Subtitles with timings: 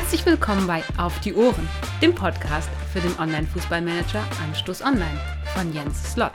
[0.00, 1.68] Herzlich willkommen bei Auf die Ohren,
[2.00, 5.20] dem Podcast für den Online-Fußballmanager Anstoß Online
[5.56, 6.30] von Jens Slott.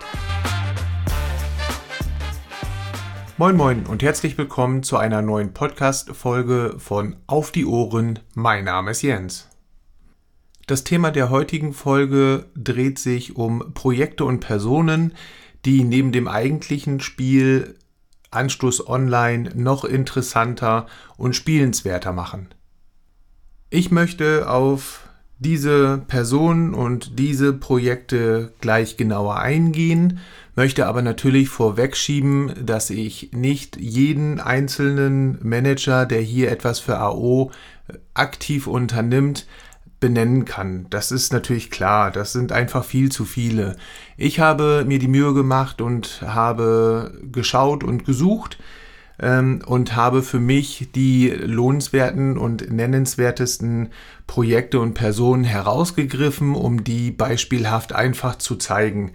[3.38, 8.20] Moin Moin und herzlich willkommen zu einer neuen Podcast-Folge von Auf die Ohren.
[8.34, 9.48] Mein Name ist Jens.
[10.68, 15.14] Das Thema der heutigen Folge dreht sich um Projekte und Personen,
[15.64, 17.80] die neben dem eigentlichen Spiel
[18.30, 22.50] Anstoß Online noch interessanter und spielenswerter machen.
[23.76, 25.00] Ich möchte auf
[25.40, 30.20] diese Personen und diese Projekte gleich genauer eingehen,
[30.56, 37.50] möchte aber natürlich vorwegschieben, dass ich nicht jeden einzelnen Manager, der hier etwas für AO
[38.14, 39.48] aktiv unternimmt,
[40.00, 40.86] benennen kann.
[40.92, 43.76] Das ist natürlich klar, das sind einfach viel zu viele.
[44.18, 48.60] Ich habe mir die Mühe gemacht und habe geschaut und gesucht,
[49.20, 53.90] und habe für mich die lohnenswerten und nennenswertesten
[54.26, 59.12] Projekte und Personen herausgegriffen, um die beispielhaft einfach zu zeigen.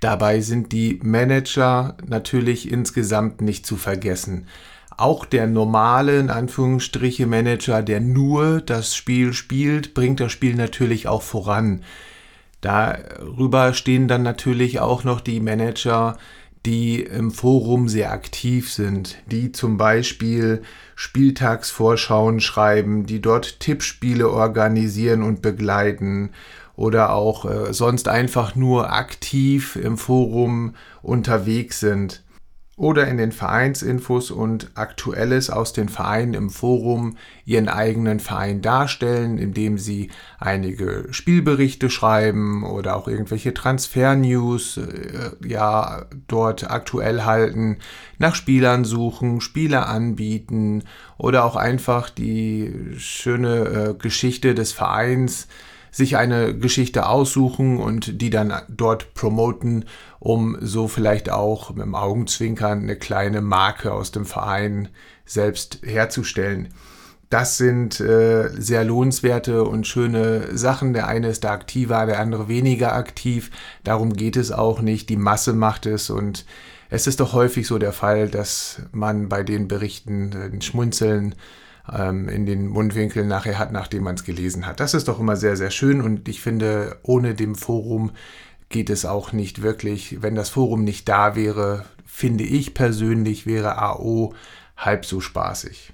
[0.00, 4.48] Dabei sind die Manager natürlich insgesamt nicht zu vergessen.
[4.96, 11.08] Auch der normale, in Anführungsstriche, Manager, der nur das Spiel spielt, bringt das Spiel natürlich
[11.08, 11.82] auch voran.
[12.60, 16.18] Darüber stehen dann natürlich auch noch die Manager,
[16.66, 20.62] die im Forum sehr aktiv sind, die zum Beispiel
[20.94, 26.30] Spieltagsvorschauen schreiben, die dort Tippspiele organisieren und begleiten
[26.76, 32.22] oder auch äh, sonst einfach nur aktiv im Forum unterwegs sind
[32.82, 39.38] oder in den Vereinsinfos und Aktuelles aus den Vereinen im Forum ihren eigenen Verein darstellen,
[39.38, 47.78] indem sie einige Spielberichte schreiben oder auch irgendwelche Transfer-News äh, ja dort aktuell halten,
[48.18, 50.82] nach Spielern suchen, Spieler anbieten
[51.18, 55.46] oder auch einfach die schöne äh, Geschichte des Vereins
[55.92, 59.84] sich eine Geschichte aussuchen und die dann dort promoten,
[60.18, 64.88] um so vielleicht auch mit dem Augenzwinkern eine kleine Marke aus dem Verein
[65.26, 66.70] selbst herzustellen.
[67.28, 70.92] Das sind äh, sehr lohnenswerte und schöne Sachen.
[70.92, 73.50] Der eine ist da aktiver, der andere weniger aktiv.
[73.84, 75.08] Darum geht es auch nicht.
[75.08, 76.44] Die Masse macht es und
[76.90, 81.34] es ist doch häufig so der Fall, dass man bei den Berichten ein Schmunzeln
[81.90, 84.80] ähm, in den Mundwinkeln nachher hat, nachdem man es gelesen hat.
[84.80, 88.12] Das ist doch immer sehr, sehr schön und ich finde, ohne dem Forum
[88.68, 90.22] geht es auch nicht wirklich.
[90.22, 94.34] Wenn das Forum nicht da wäre, finde ich persönlich, wäre AO
[94.76, 95.92] halb so spaßig.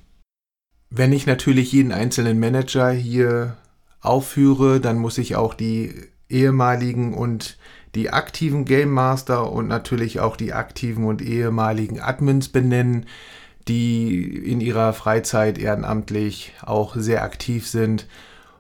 [0.91, 3.57] Wenn ich natürlich jeden einzelnen Manager hier
[4.01, 5.93] aufführe, dann muss ich auch die
[6.29, 7.59] ehemaligen und
[7.95, 13.07] die aktiven Game Master und natürlich auch die aktiven und ehemaligen Admins benennen
[13.69, 18.07] die in ihrer Freizeit ehrenamtlich auch sehr aktiv sind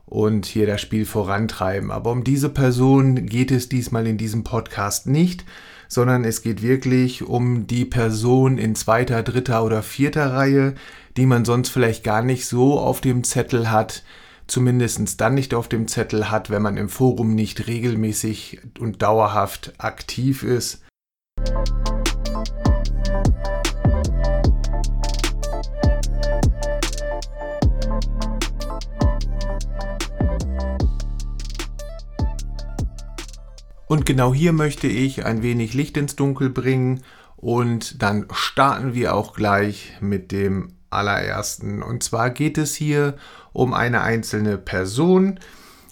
[0.05, 1.91] und hier das Spiel vorantreiben.
[1.91, 5.45] Aber um diese Person geht es diesmal in diesem Podcast nicht,
[5.89, 10.75] sondern es geht wirklich um die Person in zweiter, dritter oder vierter Reihe,
[11.17, 14.05] die man sonst vielleicht gar nicht so auf dem Zettel hat,
[14.47, 19.73] zumindest dann nicht auf dem Zettel hat, wenn man im Forum nicht regelmäßig und dauerhaft
[19.79, 20.83] aktiv ist.
[33.89, 37.03] Und genau hier möchte ich ein wenig Licht ins Dunkel bringen
[37.37, 41.83] und dann starten wir auch gleich mit dem allerersten.
[41.83, 43.15] Und zwar geht es hier
[43.55, 45.41] um eine einzelne Person.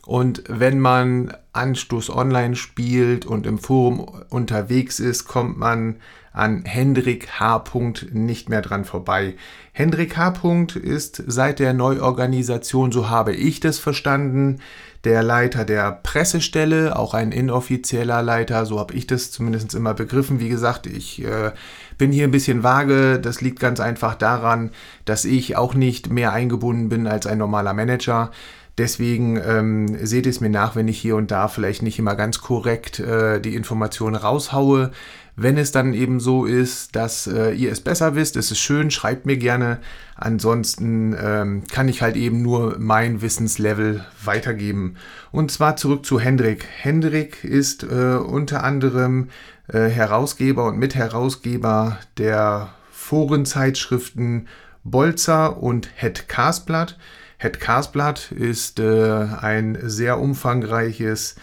[0.05, 5.97] Und wenn man Anstoß online spielt und im Forum unterwegs ist, kommt man
[6.33, 7.65] an Hendrik H.
[8.13, 9.37] nicht mehr dran vorbei.
[9.73, 10.35] Hendrik H.
[10.75, 14.61] ist seit der Neuorganisation, so habe ich das verstanden,
[15.07, 20.41] der Leiter der Pressestelle, auch ein inoffizieller Leiter, so habe ich das zumindest immer begriffen.
[20.41, 21.53] Wie gesagt, ich äh,
[21.97, 23.21] bin hier ein bisschen vage.
[23.21, 24.73] Das liegt ganz einfach daran,
[25.05, 28.33] dass ich auch nicht mehr eingebunden bin als ein normaler Manager.
[28.79, 32.41] Deswegen ähm, seht es mir nach, wenn ich hier und da vielleicht nicht immer ganz
[32.41, 34.91] korrekt äh, die Informationen raushaue.
[35.35, 38.91] Wenn es dann eben so ist, dass äh, ihr es besser wisst, ist es schön,
[38.91, 39.81] schreibt mir gerne.
[40.15, 44.97] Ansonsten ähm, kann ich halt eben nur mein Wissenslevel weitergeben.
[45.33, 46.67] Und zwar zurück zu Hendrik.
[46.79, 49.29] Hendrik ist äh, unter anderem
[49.69, 54.49] äh, Herausgeber und Mitherausgeber der Forenzeitschriften
[54.85, 56.99] Bolzer und Het Karsblatt.
[57.47, 61.37] Het Karsblatt ist äh, ein sehr umfangreiches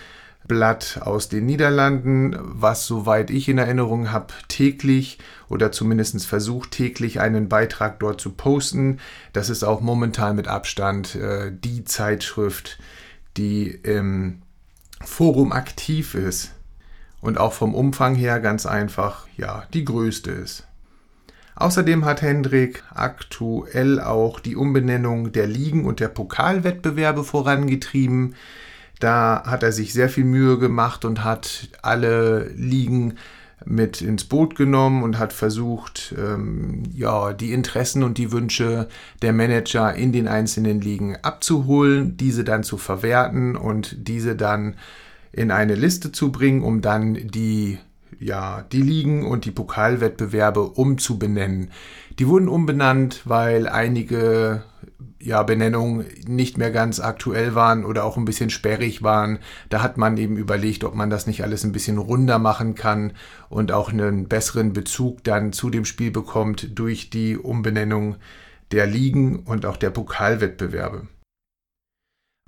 [0.46, 7.22] Blatt aus den Niederlanden, was soweit ich in Erinnerung habe, täglich oder zumindest versucht täglich
[7.22, 9.00] einen Beitrag dort zu posten.
[9.32, 12.80] Das ist auch momentan mit Abstand äh, die Zeitschrift,
[13.38, 14.42] die im
[15.00, 16.52] Forum aktiv ist
[17.22, 20.68] und auch vom Umfang her ganz einfach ja die größte ist.
[21.56, 28.36] Außerdem hat Hendrik aktuell auch die Umbenennung der Ligen und der Pokalwettbewerbe vorangetrieben.
[29.00, 33.16] Da hat er sich sehr viel Mühe gemacht und hat alle Ligen
[33.66, 38.88] mit ins Boot genommen und hat versucht, ähm, ja, die Interessen und die Wünsche
[39.22, 44.76] der Manager in den einzelnen Ligen abzuholen, diese dann zu verwerten und diese dann
[45.32, 47.80] in eine Liste zu bringen, um dann die
[48.24, 51.72] ja, die Ligen und die Pokalwettbewerbe umzubenennen.
[52.20, 54.64] Die wurden umbenannt, weil einige
[55.20, 59.40] ja, Benennungen nicht mehr ganz aktuell waren oder auch ein bisschen sperrig waren.
[59.70, 63.14] Da hat man eben überlegt, ob man das nicht alles ein bisschen runder machen kann
[63.50, 68.16] und auch einen besseren Bezug dann zu dem Spiel bekommt durch die Umbenennung
[68.72, 71.08] der Ligen und auch der Pokalwettbewerbe.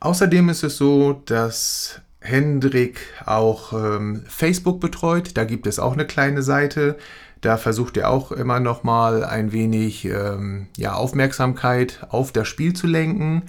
[0.02, 5.38] Außerdem ist es so, dass Hendrik auch ähm, Facebook betreut.
[5.38, 6.98] Da gibt es auch eine kleine Seite.
[7.42, 12.74] Da versucht er auch immer noch mal ein wenig ähm, ja, Aufmerksamkeit auf das Spiel
[12.74, 13.44] zu lenken,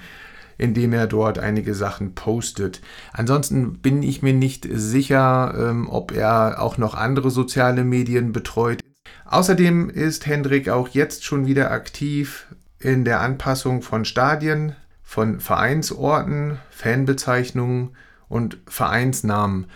[0.59, 2.83] indem er dort einige Sachen postet.
[3.13, 8.81] Ansonsten bin ich mir nicht sicher, ähm, ob er auch noch andere soziale Medien betreut.
[9.25, 12.47] Außerdem ist Hendrik auch jetzt schon wieder aktiv
[12.79, 17.97] in der Anpassung von Stadien, von Vereinsorten, Fanbezeichnungen
[18.29, 19.67] und Vereinsnamen.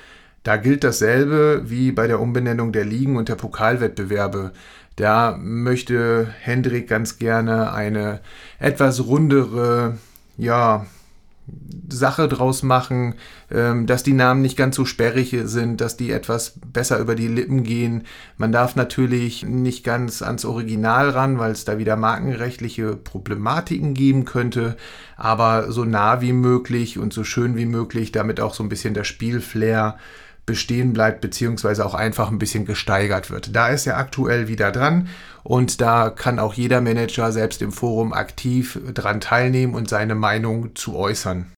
[0.42, 4.52] Da gilt dasselbe wie bei der Umbenennung der Ligen und der Pokalwettbewerbe.
[4.96, 8.20] Da möchte Hendrik ganz gerne eine
[8.58, 9.98] etwas rundere,
[10.36, 10.86] ja,
[11.92, 13.14] Sache draus machen,
[13.50, 17.28] ähm, dass die Namen nicht ganz so sperrig sind, dass die etwas besser über die
[17.28, 18.04] Lippen gehen.
[18.36, 24.24] Man darf natürlich nicht ganz ans Original ran, weil es da wieder markenrechtliche Problematiken geben
[24.24, 24.76] könnte,
[25.16, 28.94] aber so nah wie möglich und so schön wie möglich, damit auch so ein bisschen
[28.94, 29.98] der Spielflair
[30.46, 33.54] bestehen bleibt, beziehungsweise auch einfach ein bisschen gesteigert wird.
[33.54, 35.08] Da ist er aktuell wieder dran
[35.42, 40.74] und da kann auch jeder Manager selbst im Forum aktiv dran teilnehmen und seine Meinung
[40.74, 41.52] zu äußern.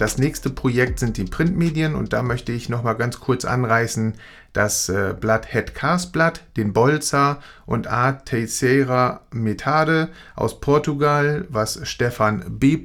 [0.00, 4.14] Das nächste Projekt sind die Printmedien und da möchte ich noch mal ganz kurz anreißen
[4.52, 8.12] das äh, Blatt Cars Blatt, den Bolzer und A.
[8.12, 12.80] Teixeira Metade aus Portugal, was Stefan B.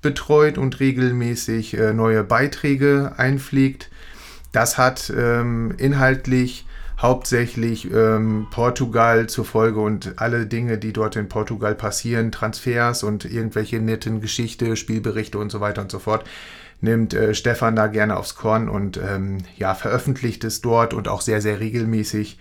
[0.00, 3.90] betreut und regelmäßig äh, neue Beiträge einpflegt.
[4.52, 6.64] Das hat ähm, inhaltlich
[7.00, 13.24] hauptsächlich ähm, Portugal zur Folge und alle Dinge, die dort in Portugal passieren, Transfers und
[13.24, 16.24] irgendwelche netten Geschichte, Spielberichte und so weiter und so fort,
[16.80, 21.20] nimmt äh, Stefan da gerne aufs Korn und ähm, ja, veröffentlicht es dort und auch
[21.20, 22.38] sehr, sehr regelmäßig.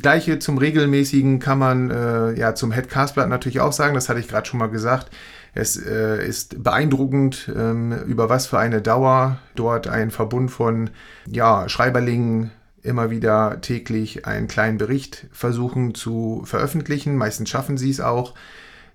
[0.00, 4.28] Gleiche zum regelmäßigen kann man äh, ja zum Headcastblatt natürlich auch sagen, das hatte ich
[4.28, 5.10] gerade schon mal gesagt.
[5.54, 10.90] Es äh, ist beeindruckend, ähm, über was für eine Dauer dort ein Verbund von
[11.26, 12.50] ja, Schreiberlingen
[12.82, 17.16] immer wieder täglich einen kleinen Bericht versuchen zu veröffentlichen.
[17.16, 18.34] Meistens schaffen sie es auch.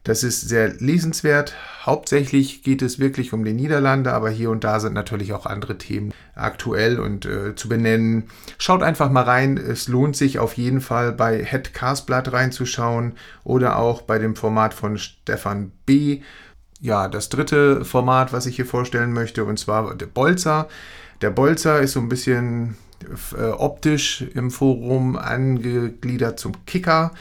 [0.03, 1.55] Das ist sehr lesenswert.
[1.85, 5.77] Hauptsächlich geht es wirklich um die Niederlande, aber hier und da sind natürlich auch andere
[5.77, 8.25] Themen aktuell und äh, zu benennen.
[8.57, 9.55] Schaut einfach mal rein.
[9.55, 13.13] Es lohnt sich auf jeden Fall bei Head Castblatt reinzuschauen
[13.45, 16.21] oder auch bei dem Format von Stefan B.
[16.81, 20.67] Ja, das dritte Format, was ich hier vorstellen möchte, und zwar der Bolzer.
[21.21, 22.75] Der Bolzer ist so ein bisschen
[23.37, 27.11] äh, optisch im Forum angegliedert zum Kicker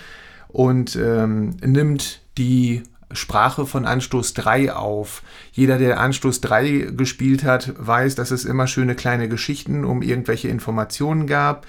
[0.49, 5.23] und ähm, nimmt die Sprache von Anstoß 3 auf.
[5.53, 10.49] Jeder, der Anstoß 3 gespielt hat, weiß, dass es immer schöne kleine Geschichten um irgendwelche
[10.49, 11.67] Informationen gab.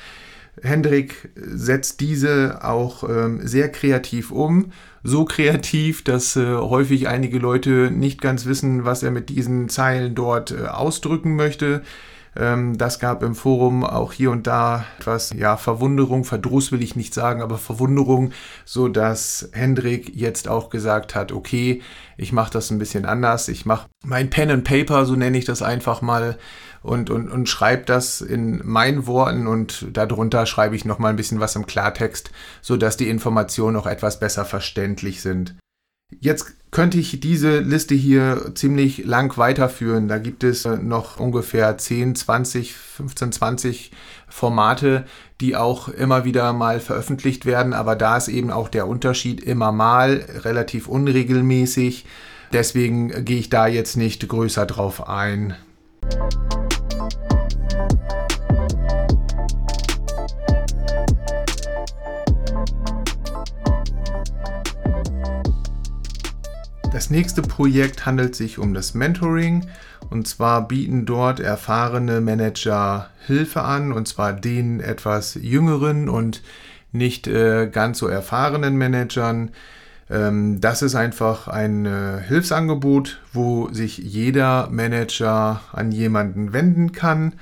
[0.62, 4.72] Hendrik setzt diese auch ähm, sehr kreativ um.
[5.04, 10.14] So kreativ, dass äh, häufig einige Leute nicht ganz wissen, was er mit diesen Zeilen
[10.14, 11.82] dort äh, ausdrücken möchte.
[12.36, 16.96] Ähm, das gab im Forum auch hier und da etwas, ja, Verwunderung, Verdruss will ich
[16.96, 18.32] nicht sagen, aber Verwunderung,
[18.66, 21.82] so dass Hendrik jetzt auch gesagt hat, okay,
[22.18, 25.46] ich mache das ein bisschen anders, ich mache mein Pen and Paper, so nenne ich
[25.46, 26.38] das einfach mal,
[26.84, 31.40] und, und, und schreibe das in meinen Worten und darunter schreibe ich nochmal ein bisschen
[31.40, 32.30] was im Klartext,
[32.62, 35.56] so dass die Informationen auch etwas besser verständlich sind.
[36.20, 40.08] Jetzt könnte ich diese Liste hier ziemlich lang weiterführen.
[40.08, 43.92] Da gibt es äh, noch ungefähr 10, 20, 15, 20
[44.28, 45.06] Formate,
[45.40, 47.74] die auch immer wieder mal veröffentlicht werden.
[47.74, 52.06] Aber da ist eben auch der Unterschied immer mal relativ unregelmäßig.
[52.52, 55.56] Deswegen gehe ich da jetzt nicht größer drauf ein.
[67.04, 69.68] Das nächste Projekt handelt sich um das Mentoring.
[70.10, 76.42] Und zwar bieten dort erfahrene Manager Hilfe an, und zwar den etwas jüngeren und
[76.94, 79.52] nicht äh, ganz so erfahrenen Managern.
[80.10, 87.34] Ähm, das ist einfach ein äh, Hilfsangebot, wo sich jeder Manager an jemanden wenden kann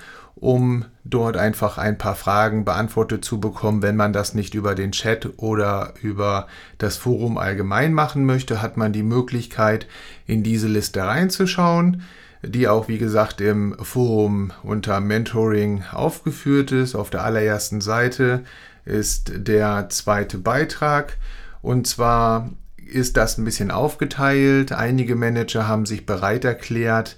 [0.41, 3.83] um dort einfach ein paar Fragen beantwortet zu bekommen.
[3.83, 6.47] Wenn man das nicht über den Chat oder über
[6.79, 9.87] das Forum allgemein machen möchte, hat man die Möglichkeit,
[10.25, 12.01] in diese Liste reinzuschauen,
[12.41, 16.95] die auch, wie gesagt, im Forum unter Mentoring aufgeführt ist.
[16.95, 18.43] Auf der allerersten Seite
[18.83, 21.19] ist der zweite Beitrag.
[21.61, 24.71] Und zwar ist das ein bisschen aufgeteilt.
[24.71, 27.17] Einige Manager haben sich bereit erklärt,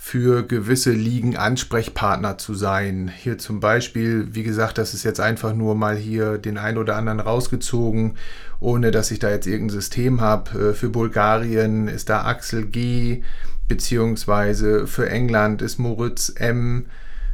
[0.00, 3.10] für gewisse Ligen Ansprechpartner zu sein.
[3.14, 6.94] Hier zum Beispiel, wie gesagt, das ist jetzt einfach nur mal hier den einen oder
[6.94, 8.16] anderen rausgezogen,
[8.60, 10.70] ohne dass ich da jetzt irgendein System habe.
[10.70, 13.22] Äh, für Bulgarien ist da Axel G,
[13.66, 16.86] beziehungsweise für England ist Moritz M,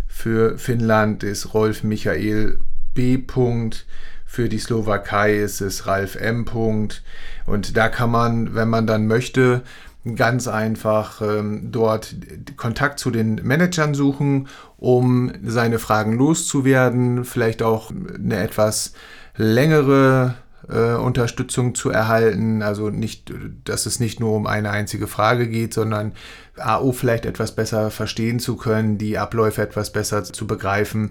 [0.09, 2.59] für Finnland ist Rolf Michael
[2.95, 3.23] B.
[4.25, 6.45] Für die Slowakei ist es Ralf M.
[7.47, 9.63] Und da kann man, wenn man dann möchte,
[10.17, 12.15] ganz einfach ähm, dort
[12.57, 18.93] Kontakt zu den Managern suchen, um seine Fragen loszuwerden, vielleicht auch eine etwas
[19.37, 20.35] längere
[20.69, 22.63] äh, Unterstützung zu erhalten.
[22.63, 23.33] Also nicht,
[23.65, 26.13] dass es nicht nur um eine einzige Frage geht, sondern
[26.59, 31.11] AO vielleicht etwas besser verstehen zu können, die Abläufe etwas besser zu begreifen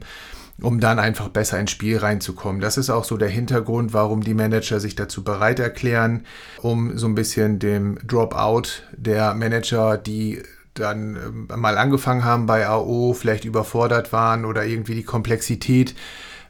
[0.62, 2.62] um dann einfach besser ins Spiel reinzukommen.
[2.62, 6.25] Das ist auch so der Hintergrund, warum die Manager sich dazu bereit erklären,
[6.62, 10.43] um so ein bisschen dem Dropout der Manager, die
[10.74, 15.95] dann ähm, mal angefangen haben bei AO, vielleicht überfordert waren oder irgendwie die Komplexität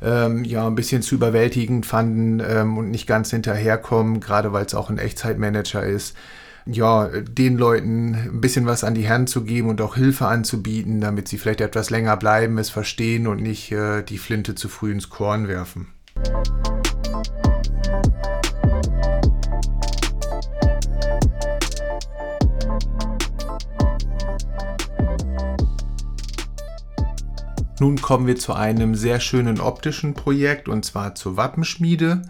[0.01, 4.75] ähm, ja ein bisschen zu überwältigend fanden ähm, und nicht ganz hinterherkommen, gerade weil es
[4.75, 6.15] auch ein Echtzeitmanager ist
[6.65, 11.01] ja, den Leuten ein bisschen was an die Hand zu geben und auch Hilfe anzubieten,
[11.01, 14.91] damit sie vielleicht etwas länger bleiben, es verstehen und nicht äh, die Flinte zu früh
[14.91, 15.88] ins Korn werfen.
[27.79, 32.22] Nun kommen wir zu einem sehr schönen optischen Projekt und zwar zur Wappenschmiede.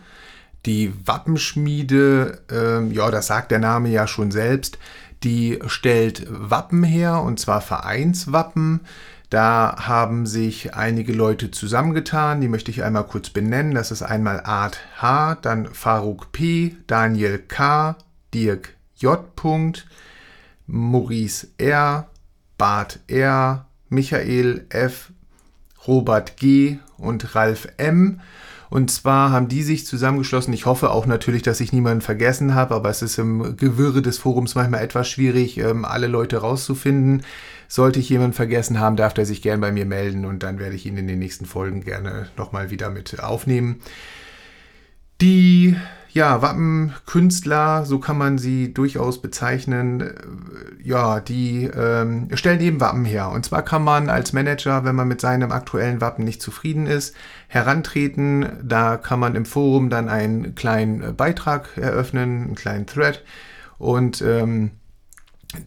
[0.65, 4.77] Die Wappenschmiede, äh, ja, das sagt der Name ja schon selbst,
[5.23, 8.81] die stellt Wappen her und zwar Vereinswappen.
[9.29, 13.73] Da haben sich einige Leute zusammengetan, die möchte ich einmal kurz benennen.
[13.73, 17.95] Das ist einmal Art H, dann Faruk P, Daniel K,
[18.33, 19.19] Dirk J.
[20.67, 22.07] Maurice R,
[22.57, 25.11] Bart R, Michael F,
[25.87, 28.21] Robert G und Ralf M.
[28.73, 30.51] Und zwar haben die sich zusammengeschlossen.
[30.51, 34.17] Ich hoffe auch natürlich, dass ich niemanden vergessen habe, aber es ist im Gewirre des
[34.17, 37.21] Forums manchmal etwas schwierig, ähm, alle Leute rauszufinden.
[37.67, 40.75] Sollte ich jemanden vergessen haben, darf der sich gern bei mir melden und dann werde
[40.75, 43.79] ich ihn in den nächsten Folgen gerne nochmal wieder mit aufnehmen.
[45.21, 45.75] Die
[46.13, 50.13] ja, Wappenkünstler, so kann man sie durchaus bezeichnen,
[50.83, 53.29] ja, die ähm, stellen eben Wappen her.
[53.29, 57.15] Und zwar kann man als Manager, wenn man mit seinem aktuellen Wappen nicht zufrieden ist,
[57.47, 58.45] herantreten.
[58.63, 63.23] Da kann man im Forum dann einen kleinen Beitrag eröffnen, einen kleinen Thread
[63.79, 64.69] und ähm,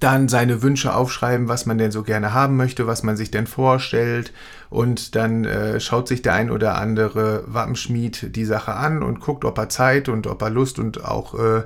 [0.00, 3.46] dann seine Wünsche aufschreiben, was man denn so gerne haben möchte, was man sich denn
[3.46, 4.32] vorstellt.
[4.68, 9.44] Und dann äh, schaut sich der ein oder andere Wappenschmied die Sache an und guckt,
[9.44, 11.62] ob er Zeit und ob er Lust und auch äh,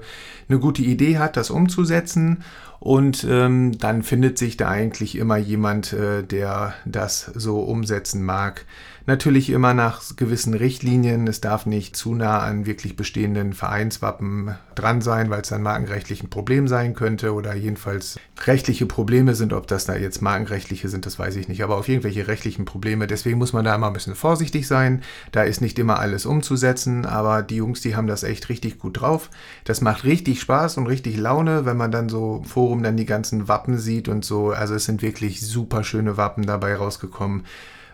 [0.49, 2.45] eine gute Idee hat, das umzusetzen.
[2.79, 8.65] Und ähm, dann findet sich da eigentlich immer jemand, äh, der das so umsetzen mag.
[9.11, 11.27] Natürlich immer nach gewissen Richtlinien.
[11.27, 16.23] Es darf nicht zu nah an wirklich bestehenden Vereinswappen dran sein, weil es dann markenrechtlich
[16.23, 19.53] ein Problem sein könnte oder jedenfalls rechtliche Probleme sind.
[19.53, 21.65] Ob das da jetzt markenrechtliche sind, das weiß ich nicht.
[21.65, 23.09] Aber auf irgendwelche rechtlichen Probleme.
[23.09, 25.03] Deswegen muss man da immer ein bisschen vorsichtig sein.
[25.33, 29.01] Da ist nicht immer alles umzusetzen, aber die Jungs, die haben das echt richtig gut
[29.01, 29.29] drauf.
[29.65, 33.07] Das macht richtig Spaß und richtig Laune, wenn man dann so im Forum dann die
[33.07, 34.51] ganzen Wappen sieht und so.
[34.53, 37.43] Also es sind wirklich super schöne Wappen dabei rausgekommen.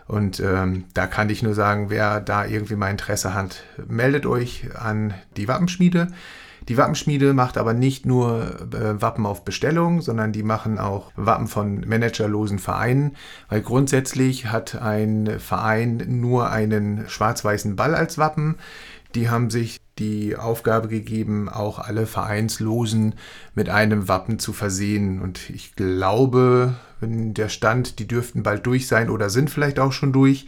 [0.07, 4.67] Und ähm, da kann ich nur sagen, wer da irgendwie mal Interesse hat, meldet euch
[4.75, 6.07] an die Wappenschmiede.
[6.69, 11.47] Die Wappenschmiede macht aber nicht nur äh, Wappen auf Bestellung, sondern die machen auch Wappen
[11.47, 13.15] von managerlosen Vereinen,
[13.47, 18.55] weil grundsätzlich hat ein Verein nur einen schwarz-weißen Ball als Wappen.
[19.15, 23.15] Die haben sich die Aufgabe gegeben, auch alle Vereinslosen
[23.55, 25.21] mit einem Wappen zu versehen.
[25.21, 29.91] Und ich glaube, wenn der Stand, die dürften bald durch sein oder sind vielleicht auch
[29.91, 30.47] schon durch.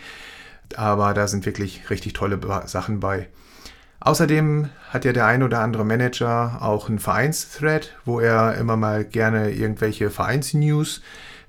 [0.75, 3.27] Aber da sind wirklich richtig tolle Sachen bei.
[4.01, 9.03] Außerdem hat ja der ein oder andere Manager auch einen Vereinsthread, wo er immer mal
[9.03, 11.01] gerne irgendwelche Vereinsnews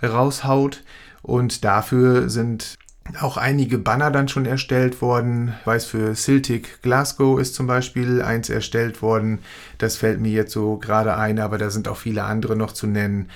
[0.02, 0.82] raushaut.
[1.22, 2.78] Und dafür sind
[3.20, 5.54] auch einige Banner dann schon erstellt worden.
[5.60, 9.40] Ich weiß, für Celtic Glasgow ist zum Beispiel eins erstellt worden.
[9.78, 12.86] Das fällt mir jetzt so gerade ein, aber da sind auch viele andere noch zu
[12.86, 13.28] nennen.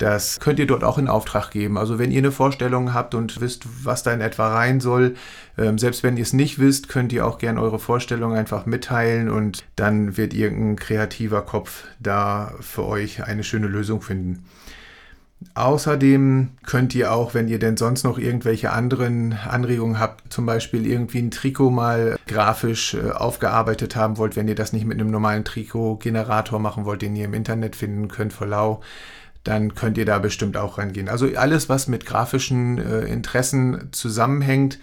[0.00, 1.76] Das könnt ihr dort auch in Auftrag geben.
[1.76, 5.14] Also wenn ihr eine Vorstellung habt und wisst, was da in etwa rein soll,
[5.58, 9.28] ähm, selbst wenn ihr es nicht wisst, könnt ihr auch gerne eure Vorstellung einfach mitteilen
[9.28, 14.46] und dann wird irgendein kreativer Kopf da für euch eine schöne Lösung finden.
[15.54, 20.86] Außerdem könnt ihr auch, wenn ihr denn sonst noch irgendwelche anderen Anregungen habt, zum Beispiel
[20.86, 25.10] irgendwie ein Trikot mal grafisch äh, aufgearbeitet haben wollt, wenn ihr das nicht mit einem
[25.10, 28.80] normalen Trikot-Generator machen wollt, den ihr im Internet finden könnt vor lau,
[29.44, 31.08] dann könnt ihr da bestimmt auch rangehen.
[31.08, 34.78] Also alles, was mit grafischen äh, Interessen zusammenhängt,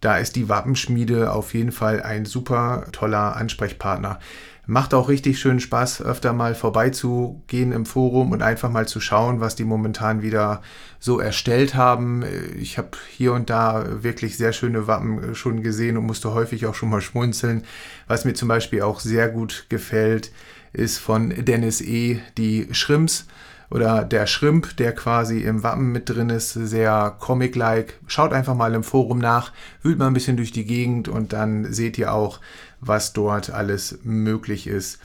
[0.00, 4.18] da ist die Wappenschmiede auf jeden Fall ein super toller Ansprechpartner.
[4.66, 9.40] Macht auch richtig schön Spaß, öfter mal vorbeizugehen im Forum und einfach mal zu schauen,
[9.40, 10.62] was die momentan wieder
[11.00, 12.24] so erstellt haben.
[12.56, 16.76] Ich habe hier und da wirklich sehr schöne Wappen schon gesehen und musste häufig auch
[16.76, 17.64] schon mal schmunzeln.
[18.06, 20.30] Was mir zum Beispiel auch sehr gut gefällt,
[20.72, 22.20] ist von Dennis E.
[22.38, 23.26] die Schrimps
[23.72, 27.98] oder der Schrimp, der quasi im Wappen mit drin ist, sehr comic-like.
[28.06, 29.52] Schaut einfach mal im Forum nach,
[29.82, 32.40] wühlt mal ein bisschen durch die Gegend und dann seht ihr auch,
[32.80, 35.02] was dort alles möglich ist.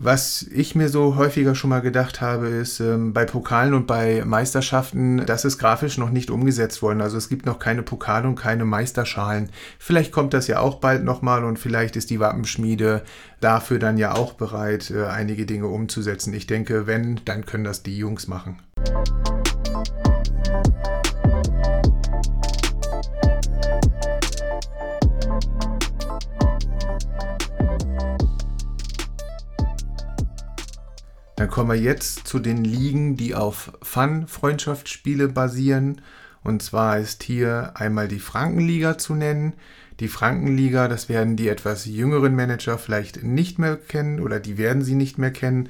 [0.00, 4.22] Was ich mir so häufiger schon mal gedacht habe, ist ähm, bei Pokalen und bei
[4.24, 7.00] Meisterschaften, das ist grafisch noch nicht umgesetzt worden.
[7.00, 9.50] Also es gibt noch keine Pokale und keine Meisterschalen.
[9.80, 13.02] Vielleicht kommt das ja auch bald nochmal und vielleicht ist die Wappenschmiede
[13.40, 16.32] dafür dann ja auch bereit, äh, einige Dinge umzusetzen.
[16.32, 18.60] Ich denke, wenn, dann können das die Jungs machen.
[31.38, 36.00] Dann kommen wir jetzt zu den Ligen, die auf Fun-Freundschaftsspiele basieren.
[36.42, 39.52] Und zwar ist hier einmal die Frankenliga zu nennen.
[40.00, 44.82] Die Frankenliga, das werden die etwas jüngeren Manager vielleicht nicht mehr kennen oder die werden
[44.82, 45.68] sie nicht mehr kennen,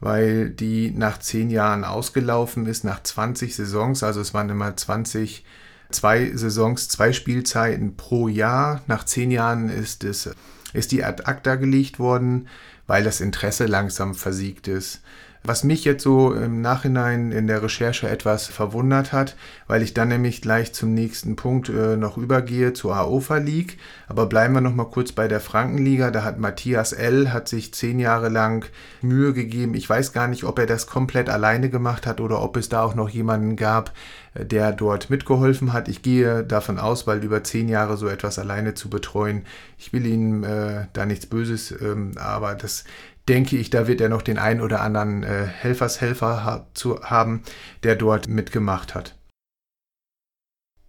[0.00, 4.02] weil die nach zehn Jahren ausgelaufen ist, nach 20 Saisons.
[4.02, 5.46] Also es waren immer 20,
[5.90, 8.82] zwei Saisons, zwei Spielzeiten pro Jahr.
[8.86, 10.28] Nach zehn Jahren ist, es,
[10.74, 12.48] ist die ad acta gelegt worden
[12.86, 15.00] weil das Interesse langsam versiegt ist.
[15.46, 19.36] Was mich jetzt so im Nachhinein in der Recherche etwas verwundert hat,
[19.68, 23.78] weil ich dann nämlich gleich zum nächsten Punkt äh, noch übergehe zur AOFA League.
[24.08, 26.10] Aber bleiben wir noch mal kurz bei der Frankenliga.
[26.10, 27.32] Da hat Matthias L.
[27.32, 28.68] hat sich zehn Jahre lang
[29.02, 29.74] Mühe gegeben.
[29.74, 32.82] Ich weiß gar nicht, ob er das komplett alleine gemacht hat oder ob es da
[32.82, 33.92] auch noch jemanden gab,
[34.34, 35.86] äh, der dort mitgeholfen hat.
[35.86, 39.44] Ich gehe davon aus, weil über zehn Jahre so etwas alleine zu betreuen,
[39.78, 42.82] ich will ihm äh, da nichts Böses, ähm, aber das
[43.28, 47.42] denke ich, da wird er noch den einen oder anderen äh, Helfershelfer ha zu haben,
[47.82, 49.16] der dort mitgemacht hat.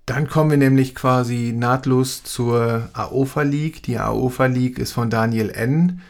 [0.06, 3.84] Dann kommen wir nämlich quasi nahtlos zur AOFA League.
[3.84, 6.02] Die AOFA League ist von Daniel N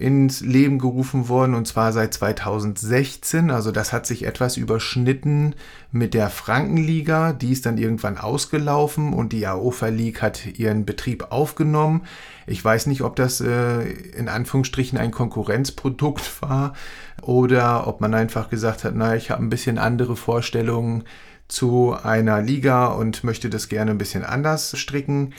[0.00, 3.50] ins Leben gerufen worden und zwar seit 2016.
[3.50, 5.54] Also das hat sich etwas überschnitten
[5.92, 7.34] mit der Frankenliga.
[7.34, 12.06] Die ist dann irgendwann ausgelaufen und die AOFA League hat ihren Betrieb aufgenommen.
[12.46, 13.82] Ich weiß nicht, ob das äh,
[14.16, 16.72] in Anführungsstrichen ein Konkurrenzprodukt war
[17.20, 21.04] oder ob man einfach gesagt hat, naja, ich habe ein bisschen andere Vorstellungen
[21.46, 25.34] zu einer Liga und möchte das gerne ein bisschen anders stricken.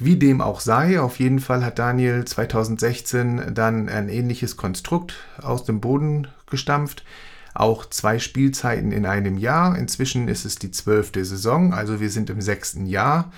[0.00, 5.64] Wie dem auch sei, auf jeden Fall hat Daniel 2016 dann ein ähnliches Konstrukt aus
[5.64, 7.04] dem Boden gestampft.
[7.52, 9.76] Auch zwei Spielzeiten in einem Jahr.
[9.76, 13.32] Inzwischen ist es die zwölfte Saison, also wir sind im sechsten Jahr.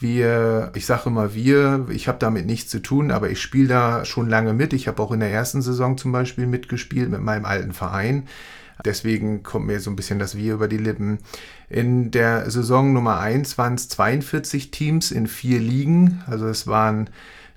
[0.00, 4.04] Wir, ich sage immer wir, ich habe damit nichts zu tun, aber ich spiele da
[4.04, 4.72] schon lange mit.
[4.72, 8.26] Ich habe auch in der ersten Saison zum Beispiel mitgespielt mit meinem alten Verein.
[8.84, 11.18] Deswegen kommt mir so ein bisschen das Wir über die Lippen.
[11.68, 16.22] In der Saison Nummer 1 waren es 42 Teams in vier Ligen.
[16.26, 17.10] Also es waren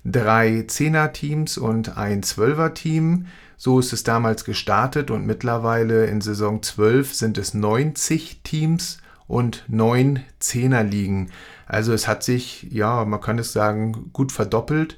[0.04, 3.26] drei Zehner-Teams und ein Zwölfer-Team.
[3.56, 9.64] So ist es damals gestartet und mittlerweile in Saison 12 sind es 90 Teams und
[9.68, 11.30] neun Zehner-Ligen.
[11.66, 14.96] Also es hat sich, ja, man kann es sagen, gut verdoppelt.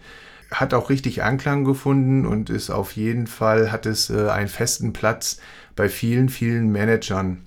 [0.50, 4.94] hat auch richtig Anklang gefunden und ist auf jeden Fall, hat es äh, einen festen
[4.94, 5.40] Platz
[5.78, 7.46] bei vielen, vielen Managern.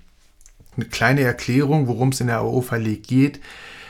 [0.74, 3.40] Eine kleine Erklärung, worum es in der AOFA League geht.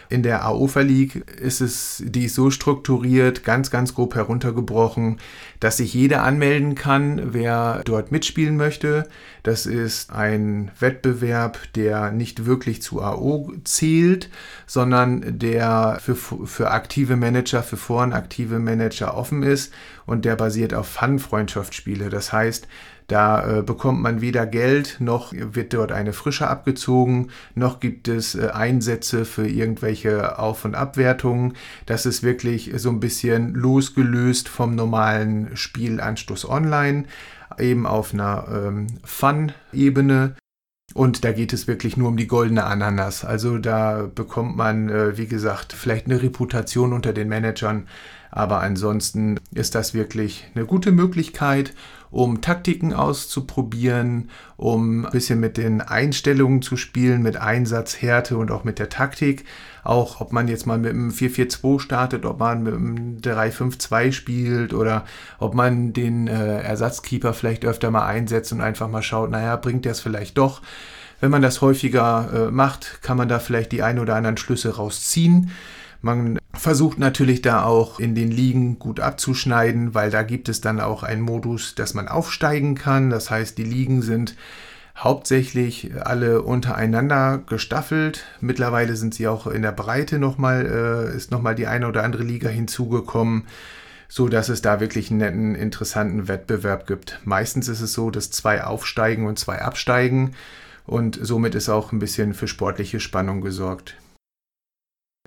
[0.09, 5.19] In der AOFA League ist es, die ist so strukturiert, ganz, ganz grob heruntergebrochen,
[5.61, 9.09] dass sich jeder anmelden kann, wer dort mitspielen möchte.
[9.43, 14.29] Das ist ein Wettbewerb, der nicht wirklich zu AO zählt,
[14.67, 19.73] sondern der für, für aktive Manager, für vorenaktive Manager offen ist
[20.05, 22.11] und der basiert auf Fun-Freundschaftsspiele.
[22.11, 22.67] Das heißt,
[23.07, 28.35] da äh, bekommt man weder Geld, noch wird dort eine Frische abgezogen, noch gibt es
[28.35, 31.55] äh, Einsätze für irgendwelche Auf- und Abwertungen.
[31.87, 37.05] Das ist wirklich so ein bisschen losgelöst vom normalen Spiel Anstoß Online,
[37.59, 40.37] eben auf einer ähm, Fun-Ebene.
[40.95, 43.25] Und da geht es wirklich nur um die goldene Ananas.
[43.25, 47.87] Also da bekommt man, äh, wie gesagt, vielleicht eine Reputation unter den Managern.
[48.31, 51.75] Aber ansonsten ist das wirklich eine gute Möglichkeit,
[52.13, 58.65] um Taktiken auszuprobieren, um ein bisschen mit den Einstellungen zu spielen, mit Einsatzhärte und auch
[58.65, 59.45] mit der Taktik.
[59.83, 64.75] Auch ob man jetzt mal mit einem 4-4-2 startet, ob man mit einem 3-5-2 spielt
[64.75, 65.07] oder
[65.39, 69.87] ob man den äh, Ersatzkeeper vielleicht öfter mal einsetzt und einfach mal schaut, naja, bringt
[69.87, 70.61] der es vielleicht doch.
[71.21, 74.77] Wenn man das häufiger äh, macht, kann man da vielleicht die ein oder anderen Schlüsse
[74.77, 75.51] rausziehen.
[76.03, 80.81] Man versucht natürlich da auch in den Ligen gut abzuschneiden, weil da gibt es dann
[80.81, 83.11] auch einen Modus, dass man aufsteigen kann.
[83.11, 84.37] Das heißt, die Ligen sind
[84.97, 88.25] hauptsächlich alle untereinander gestaffelt.
[88.41, 90.67] Mittlerweile sind sie auch in der Breite nochmal,
[91.13, 93.47] äh, ist nochmal die eine oder andere Liga hinzugekommen,
[94.09, 97.21] so dass es da wirklich einen netten, interessanten Wettbewerb gibt.
[97.25, 100.33] Meistens ist es so, dass zwei aufsteigen und zwei absteigen
[100.85, 103.97] und somit ist auch ein bisschen für sportliche Spannung gesorgt.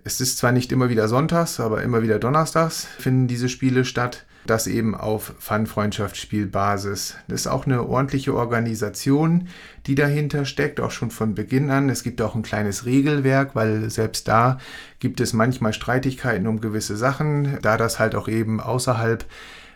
[0.04, 4.26] Es ist zwar nicht immer wieder sonntags, aber immer wieder donnerstags finden diese Spiele statt.
[4.46, 7.16] Das eben auf Fun-Freundschaftsspielbasis.
[7.28, 9.48] Das ist auch eine ordentliche Organisation,
[9.88, 11.90] die dahinter steckt, auch schon von Beginn an.
[11.90, 14.60] Es gibt auch ein kleines Regelwerk, weil selbst da
[15.00, 19.26] gibt es manchmal Streitigkeiten um gewisse Sachen, da das halt auch eben außerhalb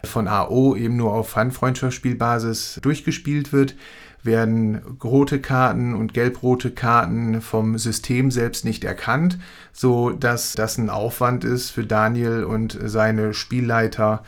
[0.04, 3.76] von AO eben nur auf Fun-Freundschaftsspielbasis durchgespielt wird
[4.24, 9.40] werden rote Karten und gelb-rote Karten vom System selbst nicht erkannt,
[9.72, 14.24] so dass das ein Aufwand ist für Daniel und seine Spielleiter,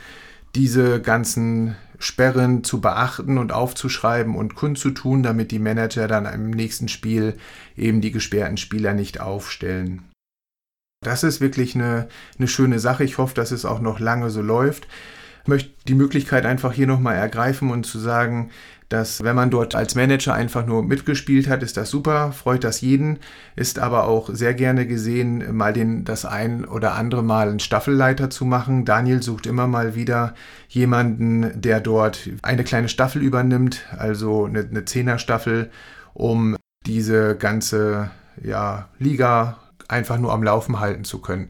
[0.54, 6.88] diese ganzen Sperren zu beachten und aufzuschreiben und kundzutun, damit die Manager dann im nächsten
[6.88, 7.36] Spiel
[7.76, 10.02] eben die gesperrten Spieler nicht aufstellen.
[11.02, 13.04] Das ist wirklich eine, eine schöne Sache.
[13.04, 14.86] Ich hoffe, dass es auch noch lange so läuft.
[15.42, 18.50] Ich möchte die Möglichkeit einfach hier nochmal ergreifen und zu sagen,
[18.92, 22.82] dass wenn man dort als Manager einfach nur mitgespielt hat, ist das super, freut das
[22.82, 23.18] jeden,
[23.56, 28.28] ist aber auch sehr gerne gesehen, mal den, das ein oder andere Mal einen Staffelleiter
[28.28, 28.84] zu machen.
[28.84, 30.34] Daniel sucht immer mal wieder
[30.68, 35.70] jemanden, der dort eine kleine Staffel übernimmt, also eine, eine Zehner-Staffel,
[36.12, 38.10] um diese ganze
[38.42, 41.48] ja, Liga einfach nur am Laufen halten zu können.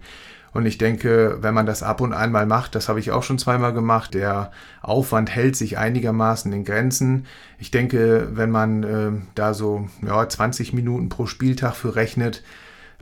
[0.53, 3.23] Und ich denke, wenn man das ab und an mal macht, das habe ich auch
[3.23, 4.51] schon zweimal gemacht, der
[4.83, 7.27] Aufwand hält sich einigermaßen in Grenzen.
[7.59, 12.43] Ich denke, wenn man äh, da so ja, 20 Minuten pro Spieltag für rechnet,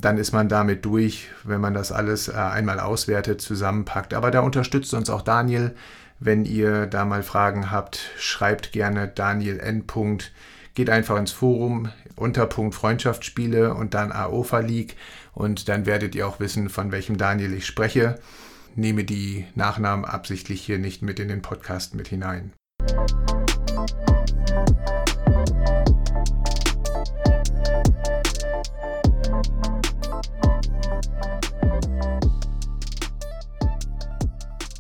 [0.00, 4.14] dann ist man damit durch, wenn man das alles äh, einmal auswertet, zusammenpackt.
[4.14, 5.74] Aber da unterstützt uns auch Daniel.
[6.20, 9.84] Wenn ihr da mal Fragen habt, schreibt gerne Daniel N.
[10.74, 14.96] Geht einfach ins Forum, Unterpunkt Freundschaftsspiele und dann AOFA League
[15.32, 18.18] und dann werdet ihr auch wissen, von welchem Daniel ich spreche.
[18.76, 22.52] Nehme die Nachnamen absichtlich hier nicht mit in den Podcast mit hinein.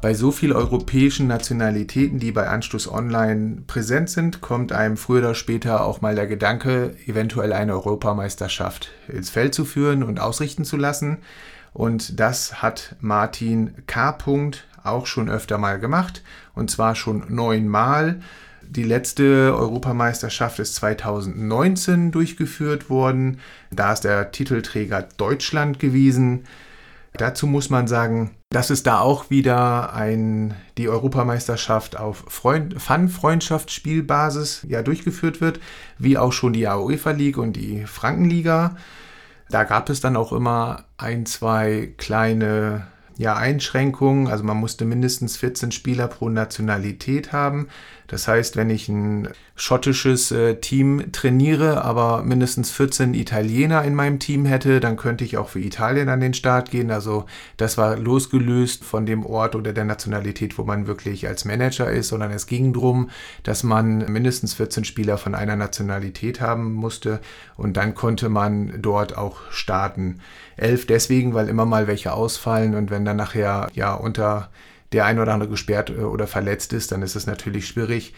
[0.00, 5.34] Bei so vielen europäischen Nationalitäten, die bei Anstoß Online präsent sind, kommt einem früher oder
[5.34, 10.78] später auch mal der Gedanke, eventuell eine Europameisterschaft ins Feld zu führen und ausrichten zu
[10.78, 11.18] lassen.
[11.74, 14.16] Und das hat Martin K.
[14.82, 16.22] auch schon öfter mal gemacht.
[16.54, 18.22] Und zwar schon neunmal.
[18.66, 23.38] Die letzte Europameisterschaft ist 2019 durchgeführt worden.
[23.70, 26.44] Da ist der Titelträger Deutschland gewesen.
[27.14, 34.66] Dazu muss man sagen, dass es da auch wieder ein, die Europameisterschaft auf Freund, Fun-Freundschaftsspielbasis
[34.68, 35.60] ja, durchgeführt wird,
[35.98, 38.76] wie auch schon die AOEFA League und die Frankenliga.
[39.50, 44.28] Da gab es dann auch immer ein, zwei kleine ja, Einschränkungen.
[44.28, 47.68] Also man musste mindestens 14 Spieler pro Nationalität haben.
[48.10, 54.18] Das heißt, wenn ich ein schottisches äh, Team trainiere, aber mindestens 14 Italiener in meinem
[54.18, 56.90] Team hätte, dann könnte ich auch für Italien an den Start gehen.
[56.90, 61.88] Also das war losgelöst von dem Ort oder der Nationalität, wo man wirklich als Manager
[61.88, 63.10] ist, sondern es ging darum,
[63.44, 67.20] dass man mindestens 14 Spieler von einer Nationalität haben musste
[67.56, 70.18] und dann konnte man dort auch starten.
[70.56, 74.50] Elf deswegen, weil immer mal welche ausfallen und wenn dann nachher ja unter
[74.92, 78.14] der ein oder andere gesperrt äh, oder verletzt ist, dann ist es natürlich schwierig,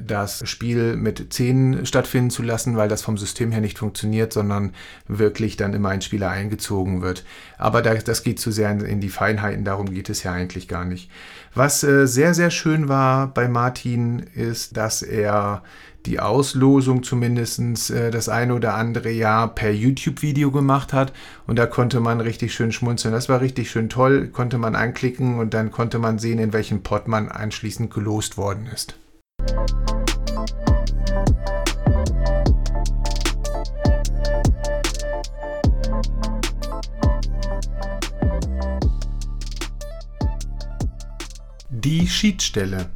[0.00, 4.72] das Spiel mit 10 stattfinden zu lassen, weil das vom System her nicht funktioniert, sondern
[5.08, 7.24] wirklich dann immer ein Spieler eingezogen wird.
[7.58, 11.10] Aber das geht zu sehr in die Feinheiten, darum geht es ja eigentlich gar nicht.
[11.54, 15.62] Was äh, sehr, sehr schön war bei Martin, ist, dass er
[16.06, 21.12] die Auslosung zumindest äh, das eine oder andere Jahr per YouTube-Video gemacht hat.
[21.46, 23.14] Und da konnte man richtig schön schmunzeln.
[23.14, 24.28] Das war richtig schön toll.
[24.28, 28.68] Konnte man anklicken und dann konnte man sehen, in welchem Pot man anschließend gelost worden
[28.72, 28.96] ist.
[41.70, 42.90] Die Schiedsstelle.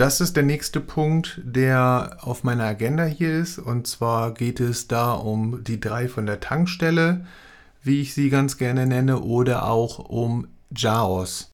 [0.00, 3.58] Das ist der nächste Punkt, der auf meiner Agenda hier ist.
[3.58, 7.26] Und zwar geht es da um die drei von der Tankstelle,
[7.82, 11.49] wie ich sie ganz gerne nenne, oder auch um Jaos.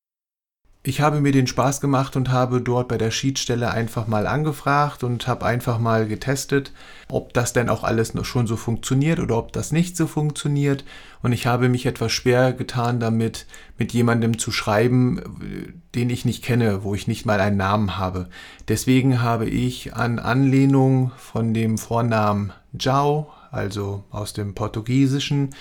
[0.88, 5.02] Ich habe mir den Spaß gemacht und habe dort bei der Schiedsstelle einfach mal angefragt
[5.02, 6.70] und habe einfach mal getestet,
[7.08, 10.84] ob das denn auch alles schon so funktioniert oder ob das nicht so funktioniert.
[11.24, 13.46] Und ich habe mich etwas schwer getan damit,
[13.76, 18.28] mit jemandem zu schreiben, den ich nicht kenne, wo ich nicht mal einen Namen habe.
[18.68, 25.52] Deswegen habe ich an Anlehnung von dem Vornamen Jao, also aus dem Portugiesischen,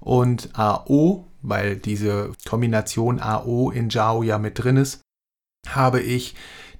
[0.00, 5.00] und AO weil diese Kombination AO in Jao ja mit drin ist,
[5.68, 6.34] habe ich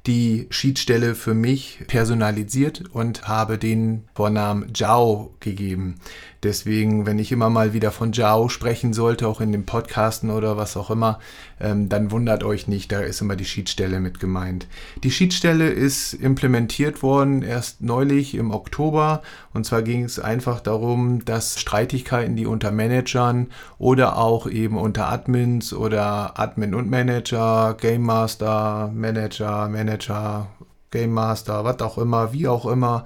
[0.06, 5.96] die Schiedsstelle für mich personalisiert und habe den Vornamen Jao gegeben.
[6.44, 10.56] Deswegen, wenn ich immer mal wieder von Jao sprechen sollte, auch in den Podcasten oder
[10.56, 11.18] was auch immer,
[11.60, 14.68] ähm, dann wundert euch nicht, da ist immer die Schiedsstelle mit gemeint.
[15.02, 19.22] Die Schiedsstelle ist implementiert worden erst neulich im Oktober
[19.52, 23.48] und zwar ging es einfach darum, dass Streitigkeiten, die unter Managern
[23.78, 30.48] oder auch eben unter Admins oder Admin und Manager, Game Master, Manager, Manager,
[30.92, 33.04] Game Master, was auch immer, wie auch immer,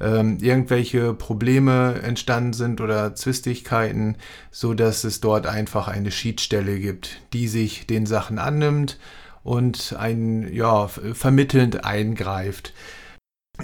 [0.00, 4.16] ähm, irgendwelche Probleme entstanden sind oder Zwistigkeiten,
[4.50, 8.98] so dass es dort einfach eine Schiedsstelle gibt, die sich den Sachen annimmt
[9.42, 12.72] und ein ja vermittelnd eingreift.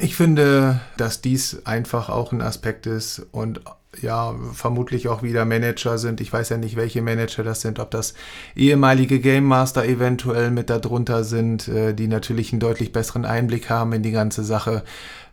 [0.00, 3.60] Ich finde, dass dies einfach auch ein Aspekt ist und
[4.02, 6.20] ja, vermutlich auch wieder Manager sind.
[6.20, 8.14] Ich weiß ja nicht, welche Manager das sind, ob das
[8.56, 13.92] ehemalige Game Master eventuell mit darunter sind, äh, die natürlich einen deutlich besseren Einblick haben
[13.92, 14.82] in die ganze Sache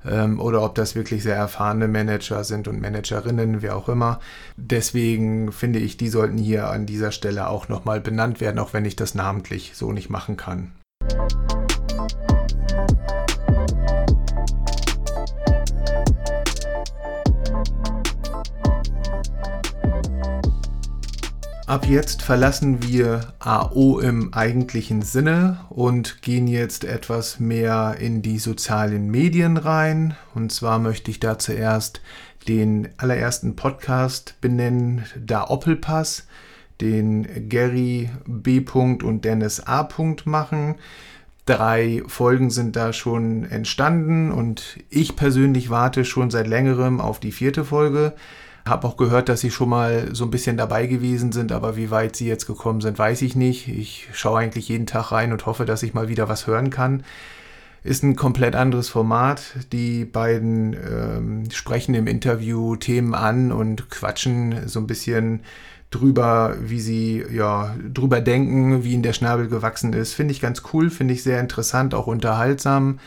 [0.06, 4.20] ähm, oder ob das wirklich sehr erfahrene Manager sind und Managerinnen, wie auch immer.
[4.58, 8.86] Deswegen finde ich, die sollten hier an dieser Stelle auch nochmal benannt werden, auch wenn
[8.86, 10.72] ich das namentlich so nicht machen kann.
[21.72, 28.40] Ab jetzt verlassen wir AO im eigentlichen Sinne und gehen jetzt etwas mehr in die
[28.40, 30.18] sozialen Medien rein.
[30.36, 32.02] Und zwar möchte ich da zuerst
[32.46, 36.28] den allerersten Podcast benennen, Da Oppelpass,
[36.82, 38.66] den Gary B.
[38.76, 39.88] und Dennis A.
[40.26, 40.76] machen.
[41.46, 47.32] Drei Folgen sind da schon entstanden und ich persönlich warte schon seit längerem auf die
[47.32, 48.14] vierte Folge.
[48.65, 51.89] Habe auch gehört, dass sie schon mal so ein bisschen dabei gewesen sind, aber wie
[51.89, 53.67] weit sie jetzt gekommen sind, weiß ich nicht.
[53.67, 57.04] Ich schaue eigentlich jeden Tag rein und hoffe, dass ich mal wieder was hören kann.
[57.84, 59.41] Ist ein komplett anderes Format.
[59.71, 65.41] Die beiden ähm, sprechen im Interview Themen an und quatschen so ein bisschen
[65.89, 70.13] drüber, wie sie ja drüber denken, wie ihnen der Schnabel gewachsen ist.
[70.13, 73.00] Finde ich ganz cool, finde ich sehr interessant, auch unterhaltsam.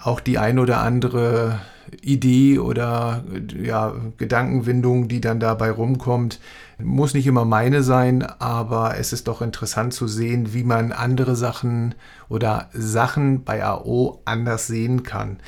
[0.00, 1.60] Auch die ein oder andere
[2.02, 3.24] Idee oder
[3.60, 6.40] ja, Gedankenwindung, die dann dabei rumkommt,
[6.78, 11.34] muss nicht immer meine sein, aber es ist doch interessant zu sehen, wie man andere
[11.34, 11.94] Sachen
[12.28, 15.38] oder Sachen bei AO anders sehen kann.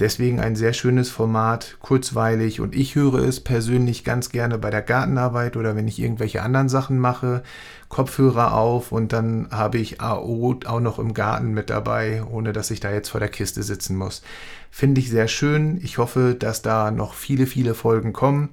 [0.00, 4.82] Deswegen ein sehr schönes Format, kurzweilig und ich höre es persönlich ganz gerne bei der
[4.82, 7.44] Gartenarbeit oder wenn ich irgendwelche anderen Sachen mache,
[7.88, 12.72] Kopfhörer auf und dann habe ich AO auch noch im Garten mit dabei, ohne dass
[12.72, 14.22] ich da jetzt vor der Kiste sitzen muss.
[14.68, 15.78] Finde ich sehr schön.
[15.80, 18.48] Ich hoffe, dass da noch viele, viele Folgen kommen.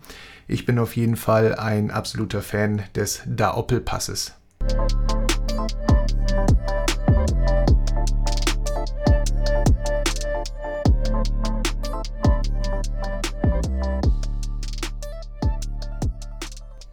[0.52, 3.54] Ich bin auf jeden Fall ein absoluter Fan des Da
[3.86, 4.34] Passes.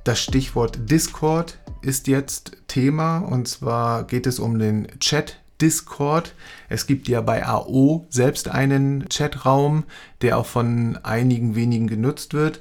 [0.04, 6.32] Das Stichwort Discord ist jetzt Thema und zwar geht es um den Chat Discord.
[6.68, 9.82] Es gibt ja bei AO selbst einen Chatraum,
[10.22, 12.60] der auch von einigen wenigen genutzt wird.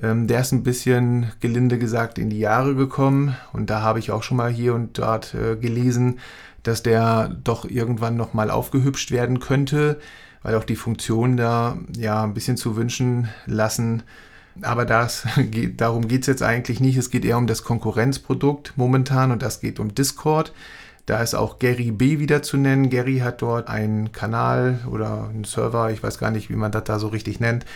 [0.00, 4.10] Ähm, der ist ein bisschen gelinde gesagt in die Jahre gekommen und da habe ich
[4.10, 6.18] auch schon mal hier und dort äh, gelesen,
[6.62, 10.00] dass der doch irgendwann nochmal aufgehübscht werden könnte,
[10.42, 14.02] weil auch die Funktionen da ja ein bisschen zu wünschen lassen.
[14.62, 15.26] Aber das,
[15.76, 16.96] darum geht es jetzt eigentlich nicht.
[16.96, 20.52] Es geht eher um das Konkurrenzprodukt momentan und das geht um Discord.
[21.06, 22.88] Da ist auch Gary B wieder zu nennen.
[22.88, 26.84] Gary hat dort einen Kanal oder einen Server, ich weiß gar nicht, wie man das
[26.84, 27.66] da so richtig nennt.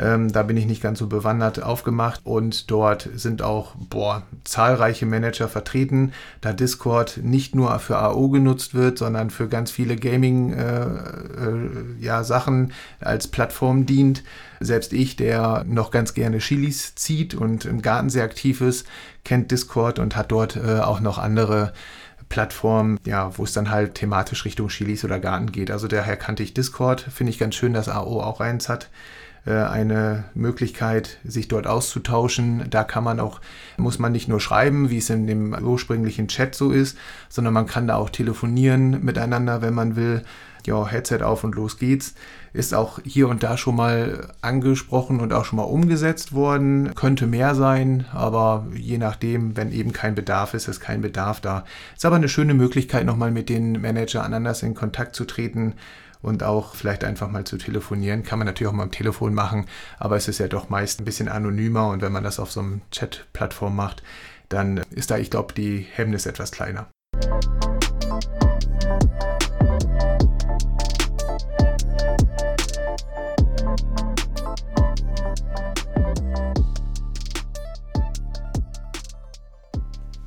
[0.00, 5.04] Ähm, da bin ich nicht ganz so bewandert aufgemacht und dort sind auch boah, zahlreiche
[5.04, 10.54] Manager vertreten, da Discord nicht nur für AO genutzt wird, sondern für ganz viele Gaming
[10.54, 12.24] äh, äh, ja,
[13.00, 14.22] als Plattform dient.
[14.60, 18.86] Selbst ich, der noch ganz gerne Chilis zieht und im Garten sehr aktiv ist,
[19.24, 21.72] kennt Discord und hat dort äh, auch noch andere
[22.30, 25.70] Plattform, ja, wo es dann halt thematisch Richtung Chilis oder Garten geht.
[25.70, 27.00] Also daher kannte ich Discord.
[27.00, 28.88] Finde ich ganz schön, dass AO auch eins hat
[29.46, 32.64] eine Möglichkeit, sich dort auszutauschen.
[32.70, 33.40] Da kann man auch,
[33.76, 36.98] muss man nicht nur schreiben, wie es in dem ursprünglichen Chat so ist,
[37.28, 40.22] sondern man kann da auch telefonieren miteinander, wenn man will
[40.66, 42.14] ja, Headset auf und los geht's.
[42.52, 46.94] Ist auch hier und da schon mal angesprochen und auch schon mal umgesetzt worden.
[46.94, 51.64] Könnte mehr sein, aber je nachdem, wenn eben kein Bedarf ist, ist kein Bedarf da.
[51.94, 55.74] Ist aber eine schöne Möglichkeit, nochmal mit den Managern anders in Kontakt zu treten
[56.22, 58.22] und auch vielleicht einfach mal zu telefonieren.
[58.22, 59.66] Kann man natürlich auch mal am Telefon machen,
[59.98, 62.60] aber es ist ja doch meist ein bisschen anonymer und wenn man das auf so
[62.60, 64.02] einem Chat-Plattform macht,
[64.48, 66.88] dann ist da, ich glaube, die Hemmnis etwas kleiner.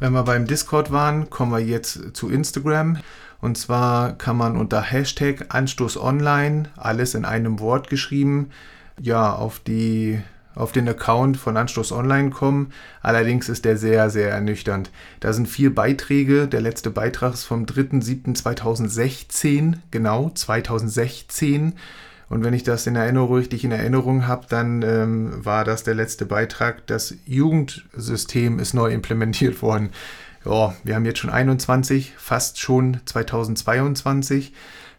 [0.03, 2.97] Wenn wir beim Discord waren, kommen wir jetzt zu Instagram.
[3.43, 8.51] Und zwar kann man unter Hashtag Anstoß Online, alles in einem Wort geschrieben,
[9.01, 10.21] ja, auf die
[10.55, 12.71] auf den Account von Anstoß Online kommen.
[13.01, 14.91] Allerdings ist der sehr, sehr ernüchternd.
[15.19, 16.47] Da sind vier Beiträge.
[16.47, 21.73] Der letzte Beitrag ist vom 3.7.2016, genau 2016.
[22.29, 25.95] Und wenn ich das in Erinnerung, richtig in Erinnerung habe, dann ähm, war das der
[25.95, 26.87] letzte Beitrag.
[26.87, 29.89] Das Jugendsystem ist neu implementiert worden.
[30.45, 34.53] Ja, wir haben jetzt schon 21, fast schon 2022.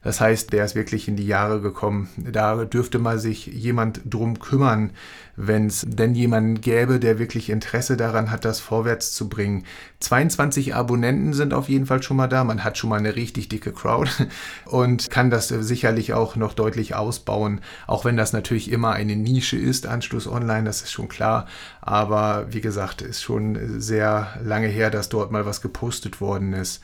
[0.04, 2.08] Das heißt, der ist wirklich in die Jahre gekommen.
[2.18, 4.92] Da dürfte mal sich jemand drum kümmern,
[5.34, 9.64] wenn es denn jemanden gäbe, der wirklich Interesse daran hat, das vorwärts zu bringen.
[10.00, 12.44] 22 Abonnenten sind auf jeden Fall schon mal da.
[12.44, 14.10] Man hat schon mal eine richtig dicke Crowd
[14.66, 17.62] und kann das sicherlich auch noch deutlich ausbauen.
[17.86, 21.46] Auch wenn das natürlich immer eine Nische ist, Anschluss online, das ist schon klar.
[21.80, 26.82] Aber wie gesagt, ist schon sehr lange her, dass dort mal was gepostet worden ist.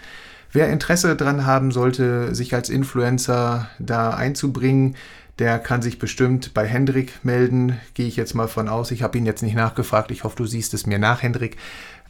[0.52, 4.96] Wer Interesse daran haben sollte, sich als Influencer da einzubringen,
[5.38, 7.80] der kann sich bestimmt bei Hendrik melden.
[7.94, 8.90] Gehe ich jetzt mal von aus.
[8.90, 10.10] Ich habe ihn jetzt nicht nachgefragt.
[10.10, 11.56] Ich hoffe, du siehst es mir nach, Hendrik.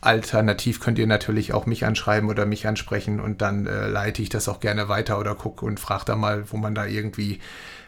[0.01, 4.31] Alternativ könnt ihr natürlich auch mich anschreiben oder mich ansprechen und dann äh, leite ich
[4.31, 7.39] das auch gerne weiter oder gucke und frage da mal, wo man da irgendwie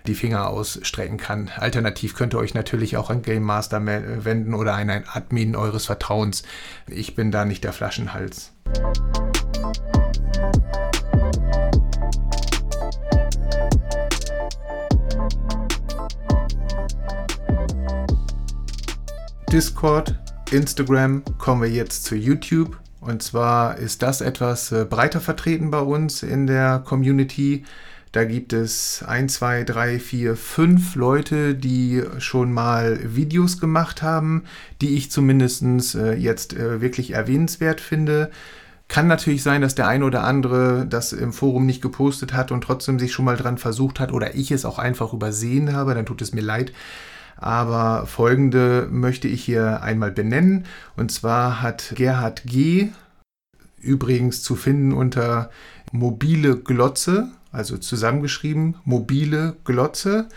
[0.07, 1.51] die Finger ausstrecken kann.
[1.57, 5.87] Alternativ könnt ihr euch natürlich auch an Game Master wenden oder an einen Admin eures
[5.87, 6.43] Vertrauens.
[6.87, 8.52] Ich bin da nicht der Flaschenhals.
[19.53, 20.19] Discord,
[20.51, 22.81] Instagram kommen wir jetzt zu YouTube.
[23.01, 27.65] Und zwar ist das etwas äh, breiter vertreten bei uns in der Community.
[28.13, 34.45] Da gibt es 1, 2, 3, 4, 5 Leute, die schon mal Videos gemacht haben,
[34.83, 38.31] die ich zumindest äh, jetzt äh, wirklich erwähnenswert finde.
[38.87, 42.61] Kann natürlich sein, dass der eine oder andere das im Forum nicht gepostet hat und
[42.61, 46.05] trotzdem sich schon mal dran versucht hat oder ich es auch einfach übersehen habe, dann
[46.05, 46.75] tut es mir leid.
[47.39, 50.67] Aber folgende möchte ich hier einmal benennen.
[50.99, 52.91] Und zwar hat Gerhard G.
[53.81, 55.49] übrigens zu finden unter
[55.93, 60.29] mobile Glotze, also zusammengeschrieben, mobile Glotze,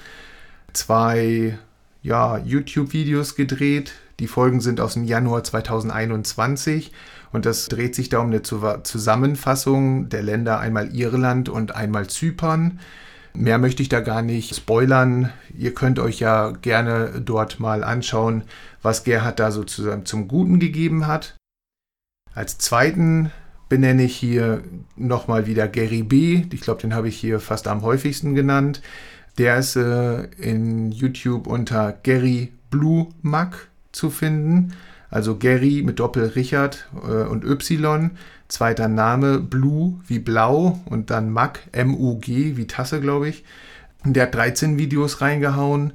[0.73, 1.58] zwei
[2.01, 3.93] ja, YouTube-Videos gedreht.
[4.19, 6.91] Die Folgen sind aus dem Januar 2021
[7.32, 12.79] und das dreht sich da um eine Zusammenfassung der Länder einmal Irland und einmal Zypern.
[13.33, 15.33] Mehr möchte ich da gar nicht spoilern.
[15.58, 18.44] Ihr könnt euch ja gerne dort mal anschauen,
[18.81, 21.35] was Gerhard da sozusagen zum Guten gegeben hat.
[22.33, 23.31] Als zweiten
[23.70, 24.63] benenne ich hier
[24.96, 26.44] nochmal wieder Gary B.
[26.52, 28.82] Ich glaube, den habe ich hier fast am häufigsten genannt.
[29.38, 34.74] Der ist äh, in YouTube unter Gary Blue Mac zu finden.
[35.10, 38.12] Also Gary mit Doppel Richard äh, und Y.
[38.48, 43.44] Zweiter Name Blue wie Blau und dann Mac, M-U-G wie Tasse, glaube ich.
[44.04, 45.94] Der hat 13 Videos reingehauen.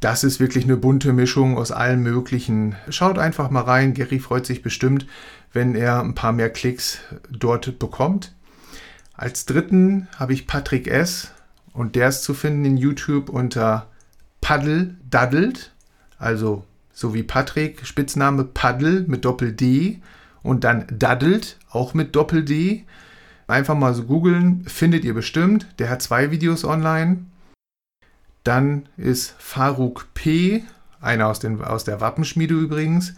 [0.00, 2.74] Das ist wirklich eine bunte Mischung aus allem Möglichen.
[2.88, 3.94] Schaut einfach mal rein.
[3.94, 5.06] Gary freut sich bestimmt,
[5.52, 6.98] wenn er ein paar mehr Klicks
[7.30, 8.34] dort bekommt.
[9.14, 11.32] Als dritten habe ich Patrick S.
[11.72, 13.86] Und der ist zu finden in YouTube unter
[14.40, 15.72] Paddle Daddelt.
[16.18, 20.00] Also so wie Patrick, Spitzname Paddle mit Doppel D
[20.42, 22.84] und dann Daddelt, auch mit Doppel D.
[23.46, 25.66] Einfach mal so googeln, findet ihr bestimmt.
[25.78, 27.26] Der hat zwei Videos online.
[28.44, 30.64] Dann ist Faruk P.,
[31.00, 33.14] einer aus, den, aus der Wappenschmiede übrigens,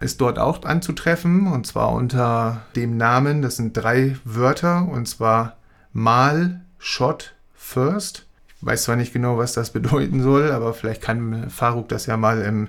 [0.00, 5.56] ist dort auch anzutreffen und zwar unter dem Namen, das sind drei Wörter und zwar
[5.92, 8.26] Mal, Shot, First.
[8.48, 12.16] Ich weiß zwar nicht genau, was das bedeuten soll, aber vielleicht kann Faruk das ja
[12.16, 12.68] mal im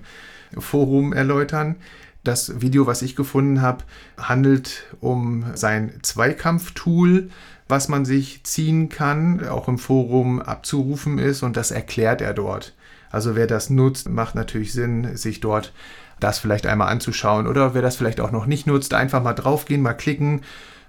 [0.60, 1.78] Forum erläutern.
[2.24, 3.84] Das Video, was ich gefunden habe,
[4.18, 7.30] handelt um sein Zweikampftool,
[7.72, 12.76] was man sich ziehen kann, auch im Forum abzurufen ist und das erklärt er dort.
[13.10, 15.74] Also wer das nutzt, macht natürlich Sinn, sich dort
[16.20, 17.48] das vielleicht einmal anzuschauen.
[17.48, 20.42] Oder wer das vielleicht auch noch nicht nutzt, einfach mal draufgehen, mal klicken,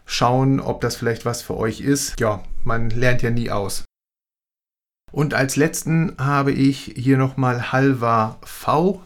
[0.04, 2.20] schauen, ob das vielleicht was für euch ist.
[2.20, 3.84] Ja, man lernt ja nie aus.
[5.10, 9.02] Und als letzten habe ich hier nochmal Halva V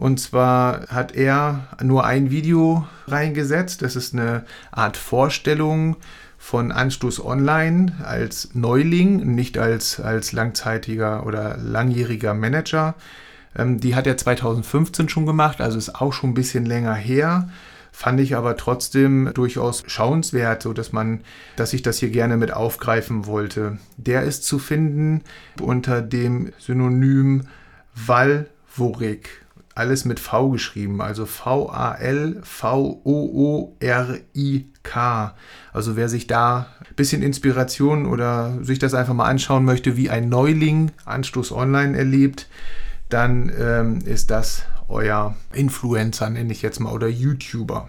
[0.00, 3.82] und zwar hat er nur ein Video reingesetzt.
[3.82, 5.96] Das ist eine Art Vorstellung
[6.50, 12.96] von Anstoß Online als Neuling, nicht als, als langzeitiger oder langjähriger Manager.
[13.56, 17.48] Ähm, die hat er 2015 schon gemacht, also ist auch schon ein bisschen länger her.
[17.92, 21.20] Fand ich aber trotzdem durchaus schauenswert, so dass man,
[21.54, 23.78] dass ich das hier gerne mit aufgreifen wollte.
[23.96, 25.22] Der ist zu finden
[25.60, 27.46] unter dem Synonym
[27.94, 29.44] Valvorik
[29.80, 31.74] alles mit V geschrieben, also V-A-L-V-O-O-R-I-K.
[35.72, 40.10] Also wer sich da ein bisschen Inspiration oder sich das einfach mal anschauen möchte, wie
[40.10, 42.46] ein Neuling Anstoß Online erlebt,
[43.08, 47.88] dann ähm, ist das euer Influencer, nenne ich jetzt mal, oder YouTuber.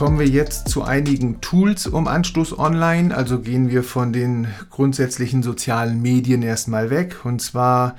[0.00, 3.14] Kommen wir jetzt zu einigen Tools um Anstoß Online.
[3.14, 7.18] Also gehen wir von den grundsätzlichen sozialen Medien erstmal weg.
[7.24, 7.96] Und zwar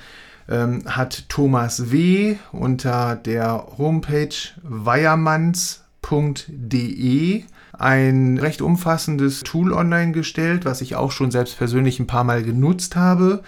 [0.50, 2.38] ähm, hat Thomas W.
[2.52, 4.34] unter der Homepage
[4.64, 7.44] weiermanns.de
[7.74, 12.42] ein recht umfassendes Tool online gestellt, was ich auch schon selbst persönlich ein paar Mal
[12.42, 13.44] genutzt habe.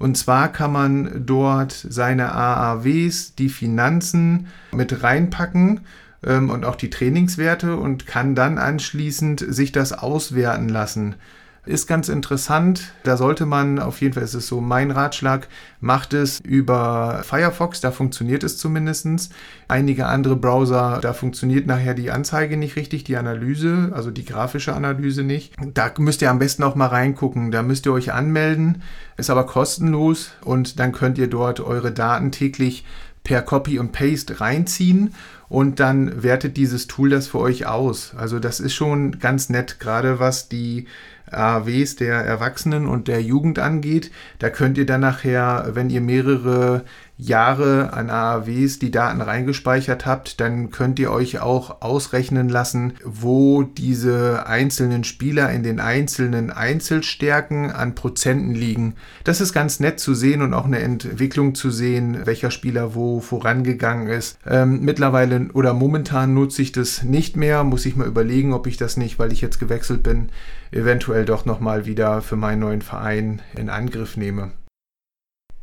[0.00, 5.82] Und zwar kann man dort seine AAWs, die Finanzen mit reinpacken
[6.26, 11.16] ähm, und auch die Trainingswerte und kann dann anschließend sich das auswerten lassen.
[11.64, 12.92] Ist ganz interessant.
[13.04, 15.46] Da sollte man, auf jeden Fall ist es so mein Ratschlag,
[15.80, 19.32] macht es über Firefox, da funktioniert es zumindest.
[19.68, 24.74] Einige andere Browser, da funktioniert nachher die Anzeige nicht richtig, die Analyse, also die grafische
[24.74, 25.54] Analyse nicht.
[25.72, 27.52] Da müsst ihr am besten auch mal reingucken.
[27.52, 28.82] Da müsst ihr euch anmelden,
[29.16, 32.84] ist aber kostenlos und dann könnt ihr dort eure Daten täglich
[33.24, 35.14] per Copy und Paste reinziehen
[35.48, 38.14] und dann wertet dieses Tool das für euch aus.
[38.16, 40.86] Also das ist schon ganz nett, gerade was die
[41.30, 44.10] AAWs der Erwachsenen und der Jugend angeht.
[44.38, 46.84] Da könnt ihr dann nachher, wenn ihr mehrere
[47.22, 53.62] Jahre an AAWs die Daten reingespeichert habt, dann könnt ihr euch auch ausrechnen lassen, wo
[53.62, 58.94] diese einzelnen Spieler in den einzelnen Einzelstärken an Prozenten liegen.
[59.24, 63.20] Das ist ganz nett zu sehen und auch eine Entwicklung zu sehen, welcher Spieler wo
[63.20, 64.38] vorangegangen ist.
[64.46, 68.76] Ähm, mittlerweile oder momentan nutze ich das nicht mehr, muss ich mal überlegen, ob ich
[68.76, 70.30] das nicht, weil ich jetzt gewechselt bin,
[70.72, 74.50] eventuell doch nochmal wieder für meinen neuen Verein in Angriff nehme.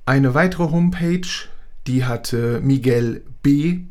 [0.10, 1.30] Eine weitere Homepage,
[1.86, 3.82] die hatte Miguel B.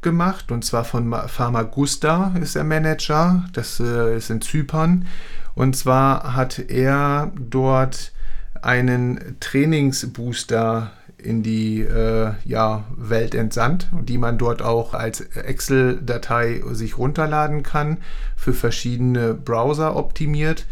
[0.00, 5.06] gemacht und zwar von Pharmagusta ist er Manager, das äh, ist in Zypern
[5.54, 8.12] und zwar hat er dort
[8.62, 16.96] einen Trainingsbooster in die äh, ja, Welt entsandt die man dort auch als Excel-Datei sich
[16.96, 17.98] runterladen kann,
[18.34, 20.64] für verschiedene Browser optimiert.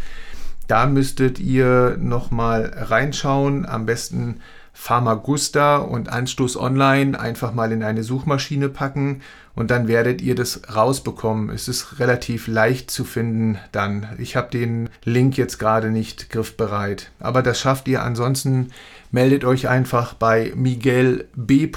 [0.67, 4.41] Da müsstet ihr nochmal reinschauen, am besten
[4.81, 9.23] Pharmagusta und Anstoß Online einfach mal in eine Suchmaschine packen
[9.57, 11.51] und dann werdet ihr das rausbekommen.
[11.51, 14.07] Es ist relativ leicht zu finden dann.
[14.19, 18.05] Ich habe den Link jetzt gerade nicht griffbereit, aber das schafft ihr.
[18.05, 18.71] Ansonsten
[19.11, 21.71] meldet euch einfach bei Miguel B.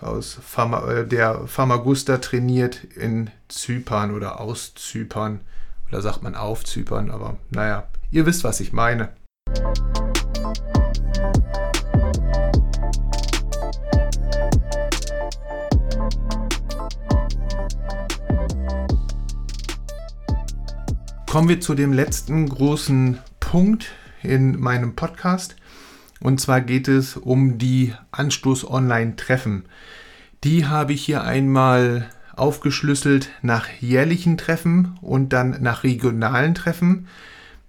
[0.00, 5.40] aus Pharma, äh, der Pharmagusta trainiert in Zypern oder aus Zypern.
[5.88, 9.10] Oder sagt man auf Zypern, aber naja, ihr wisst, was ich meine.
[21.30, 25.54] Kommen wir zu dem letzten großen Punkt in meinem Podcast.
[26.18, 29.66] Und zwar geht es um die Anstoß Online-Treffen.
[30.42, 37.06] Die habe ich hier einmal aufgeschlüsselt nach jährlichen Treffen und dann nach regionalen Treffen.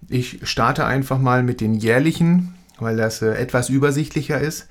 [0.08, 4.66] Ich starte einfach mal mit den jährlichen, weil das äh, etwas übersichtlicher ist.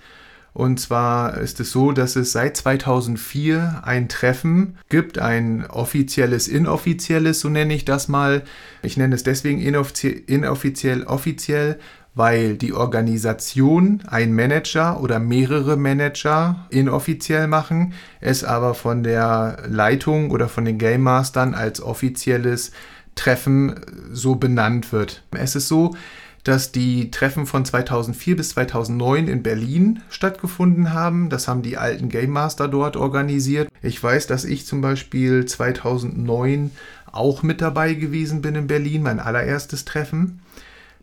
[0.54, 7.40] Und zwar ist es so, dass es seit 2004 ein Treffen gibt, ein offizielles, inoffizielles,
[7.40, 8.44] so nenne ich das mal.
[8.82, 11.80] Ich nenne es deswegen inoffiziell, offiziell,
[12.14, 20.32] weil die Organisation ein Manager oder mehrere Manager inoffiziell machen, es aber von der Leitung
[20.32, 22.72] oder von den Game Mastern als offizielles
[23.16, 23.80] Treffen
[24.12, 25.24] so benannt wird.
[25.32, 25.96] Es ist so,
[26.44, 31.30] dass die Treffen von 2004 bis 2009 in Berlin stattgefunden haben.
[31.30, 33.70] Das haben die alten Game Master dort organisiert.
[33.82, 36.72] Ich weiß, dass ich zum Beispiel 2009
[37.12, 40.42] auch mit dabei gewesen bin in Berlin, mein allererstes Treffen.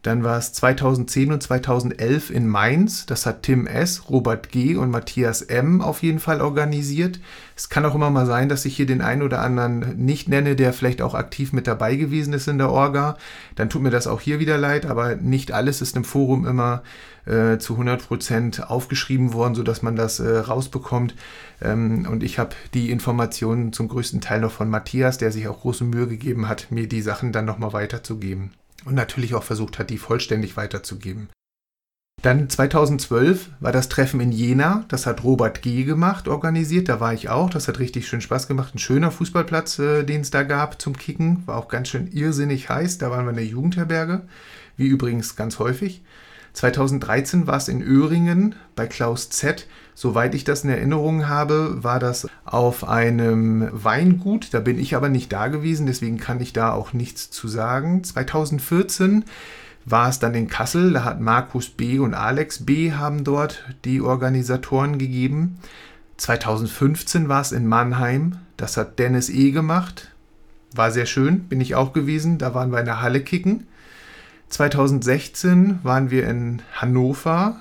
[0.03, 3.07] Dann war es 2010 und 2011 in Mainz.
[3.07, 4.76] Das hat Tim S., Robert G.
[4.76, 5.80] und Matthias M.
[5.80, 7.20] auf jeden Fall organisiert.
[7.57, 10.55] Es kann auch immer mal sein, dass ich hier den einen oder anderen nicht nenne,
[10.55, 13.16] der vielleicht auch aktiv mit dabei gewesen ist in der Orga.
[13.57, 16.82] Dann tut mir das auch hier wieder leid, aber nicht alles ist im Forum immer
[17.26, 21.14] äh, zu 100 Prozent aufgeschrieben worden, sodass man das äh, rausbekommt.
[21.61, 25.61] Ähm, und ich habe die Informationen zum größten Teil noch von Matthias, der sich auch
[25.61, 28.53] große Mühe gegeben hat, mir die Sachen dann nochmal weiterzugeben
[28.84, 31.28] und natürlich auch versucht hat, die vollständig weiterzugeben.
[32.20, 35.84] Dann 2012 war das Treffen in Jena, das hat Robert G.
[35.84, 39.78] gemacht, organisiert, da war ich auch, das hat richtig schön Spaß gemacht, ein schöner Fußballplatz,
[39.78, 43.24] äh, den es da gab zum Kicken, war auch ganz schön irrsinnig heiß, da waren
[43.24, 44.22] wir in der Jugendherberge,
[44.76, 46.02] wie übrigens ganz häufig.
[46.54, 49.68] 2013 war es in Öhringen bei Klaus Z.
[50.01, 54.55] Soweit ich das in Erinnerung habe, war das auf einem Weingut.
[54.55, 58.05] Da bin ich aber nicht da gewesen, deswegen kann ich da auch nichts zu sagen.
[58.05, 59.24] 2014
[59.86, 60.92] war es dann in Kassel.
[60.92, 61.99] Da hat Markus B.
[61.99, 62.92] und Alex B.
[62.92, 65.59] haben dort die Organisatoren gegeben.
[66.18, 68.36] 2015 war es in Mannheim.
[68.57, 69.51] Das hat Dennis E.
[69.51, 70.12] gemacht.
[70.76, 72.38] War sehr schön, bin ich auch gewesen.
[72.38, 73.66] Da waren wir in der Halle kicken.
[74.49, 77.57] 2016 waren wir in Hannover.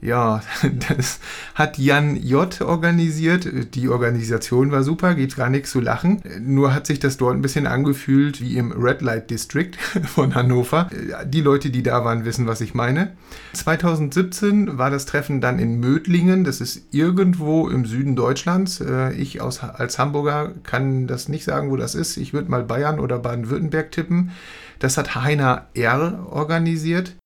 [0.00, 0.42] Ja,
[0.88, 1.18] das
[1.54, 2.60] hat Jan J.
[2.60, 3.74] organisiert.
[3.74, 6.22] Die Organisation war super, gibt gar nichts zu lachen.
[6.40, 9.72] Nur hat sich das dort ein bisschen angefühlt wie im Red Light District
[10.04, 10.88] von Hannover.
[11.26, 13.12] Die Leute, die da waren, wissen, was ich meine.
[13.54, 16.44] 2017 war das Treffen dann in Mödlingen.
[16.44, 18.80] Das ist irgendwo im Süden Deutschlands.
[18.80, 22.16] Äh, ich als Hamburger kann das nicht sagen, wo das ist.
[22.16, 24.30] Ich würde mal Bayern oder Baden-Württemberg tippen.
[24.78, 26.26] Das hat Heiner R.
[26.30, 27.16] organisiert.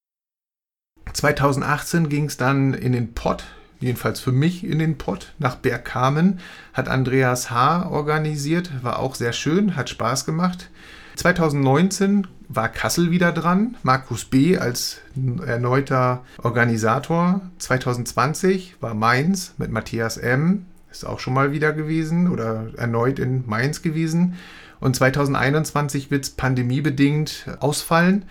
[1.13, 3.45] 2018 ging es dann in den Pott,
[3.81, 6.41] jedenfalls für mich in den Pott, nach Bergkamen.
[6.73, 7.89] Hat Andreas H.
[7.91, 10.71] organisiert, war auch sehr schön, hat Spaß gemacht.
[11.17, 14.59] 2019 war Kassel wieder dran, Markus B.
[14.59, 15.01] als
[15.47, 17.41] erneuter Organisator.
[17.59, 20.67] 2020 war Mainz mit Matthias M.
[20.91, 24.35] Ist auch schon mal wieder gewesen oder erneut in Mainz gewesen.
[24.81, 28.25] Und 2021 wird es pandemiebedingt ausfallen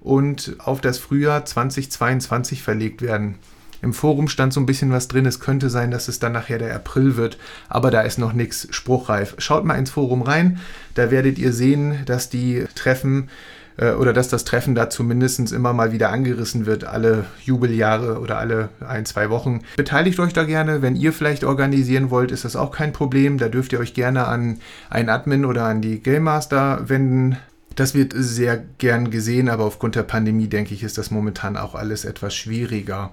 [0.00, 3.36] und auf das Frühjahr 2022 verlegt werden.
[3.82, 5.26] Im Forum stand so ein bisschen was drin.
[5.26, 7.38] Es könnte sein, dass es dann nachher der April wird,
[7.68, 9.34] aber da ist noch nichts spruchreif.
[9.38, 10.60] Schaut mal ins Forum rein.
[10.94, 13.28] Da werdet ihr sehen, dass die Treffen
[13.76, 18.38] äh, oder dass das Treffen da zumindest immer mal wieder angerissen wird, alle Jubeljahre oder
[18.38, 19.62] alle ein, zwei Wochen.
[19.76, 20.82] Beteiligt euch da gerne.
[20.82, 23.38] Wenn ihr vielleicht organisieren wollt, ist das auch kein Problem.
[23.38, 24.58] Da dürft ihr euch gerne an
[24.90, 27.36] einen Admin oder an die Game Master wenden.
[27.76, 31.74] Das wird sehr gern gesehen, aber aufgrund der Pandemie, denke ich, ist das momentan auch
[31.74, 33.12] alles etwas schwieriger.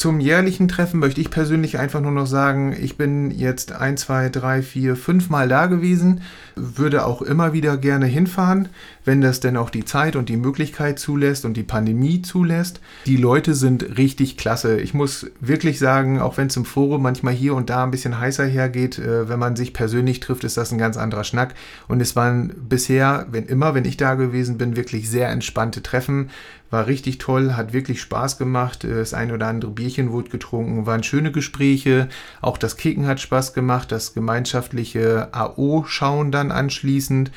[0.00, 4.30] Zum jährlichen Treffen möchte ich persönlich einfach nur noch sagen, ich bin jetzt ein, zwei,
[4.30, 6.22] drei, vier, fünf Mal da gewesen,
[6.56, 8.70] würde auch immer wieder gerne hinfahren,
[9.04, 12.80] wenn das denn auch die Zeit und die Möglichkeit zulässt und die Pandemie zulässt.
[13.04, 14.80] Die Leute sind richtig klasse.
[14.80, 18.18] Ich muss wirklich sagen, auch wenn es im Forum manchmal hier und da ein bisschen
[18.18, 21.54] heißer hergeht, äh, wenn man sich persönlich trifft, ist das ein ganz anderer Schnack.
[21.88, 26.30] Und es waren bisher, wenn immer, wenn ich da gewesen bin, wirklich sehr entspannte Treffen
[26.70, 28.84] War richtig toll, hat wirklich Spaß gemacht.
[28.84, 32.08] Das ein oder andere Bierchen wurde getrunken, waren schöne Gespräche.
[32.40, 37.32] Auch das Kicken hat Spaß gemacht, das gemeinschaftliche AO-Schauen dann anschließend.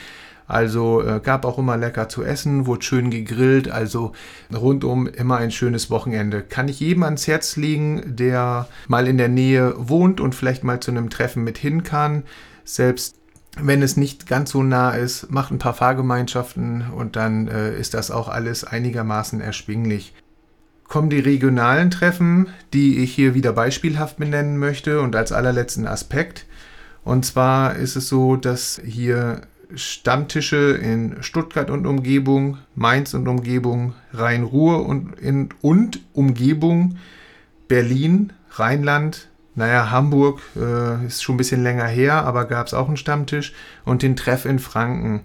[0.45, 4.11] Also äh, gab auch immer lecker zu essen, wurde schön gegrillt, also
[4.53, 6.41] rundum immer ein schönes Wochenende.
[6.41, 10.79] Kann ich jedem ans Herz legen, der mal in der Nähe wohnt und vielleicht mal
[10.79, 12.23] zu einem Treffen mit hin kann.
[12.65, 13.15] Selbst
[13.59, 17.93] wenn es nicht ganz so nah ist, macht ein paar Fahrgemeinschaften und dann äh, ist
[17.93, 20.13] das auch alles einigermaßen erschwinglich.
[20.87, 26.45] Kommen die regionalen Treffen, die ich hier wieder beispielhaft benennen möchte und als allerletzten Aspekt.
[27.03, 29.41] Und zwar ist es so, dass hier
[29.75, 35.13] Stammtische in Stuttgart und Umgebung, Mainz und Umgebung, Rhein-Ruhr und,
[35.61, 36.97] und Umgebung,
[37.67, 42.87] Berlin, Rheinland, naja, Hamburg äh, ist schon ein bisschen länger her, aber gab es auch
[42.87, 43.53] einen Stammtisch
[43.85, 45.21] und den Treff in Franken.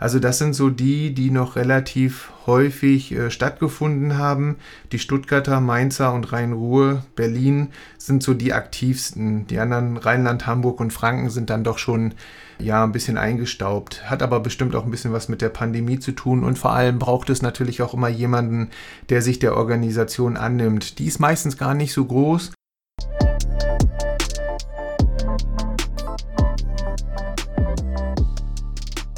[0.00, 4.56] Also das sind so die, die noch relativ häufig äh, stattgefunden haben.
[4.92, 7.68] Die Stuttgarter, Mainzer und Rhein-Ruhr, Berlin
[7.98, 9.46] sind so die aktivsten.
[9.48, 12.14] Die anderen Rheinland, Hamburg und Franken sind dann doch schon
[12.60, 14.08] ja ein bisschen eingestaubt.
[14.08, 16.98] Hat aber bestimmt auch ein bisschen was mit der Pandemie zu tun und vor allem
[16.98, 18.70] braucht es natürlich auch immer jemanden,
[19.08, 21.00] der sich der Organisation annimmt.
[21.00, 22.52] Die ist meistens gar nicht so groß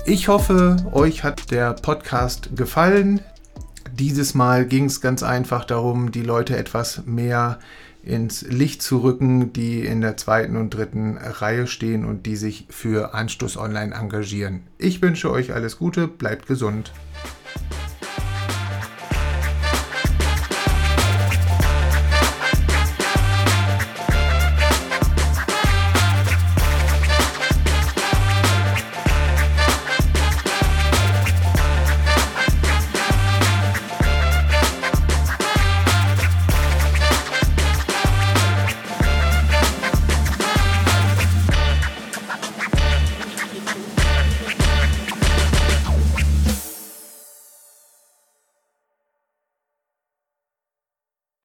[0.07, 3.21] Ich hoffe, euch hat der Podcast gefallen.
[3.93, 7.59] Dieses Mal ging es ganz einfach darum, die Leute etwas mehr
[8.03, 12.67] ins Licht zu rücken, die in der zweiten und dritten Reihe stehen und die sich
[12.71, 14.63] für Anstoß Online engagieren.
[14.79, 16.93] Ich wünsche euch alles Gute, bleibt gesund.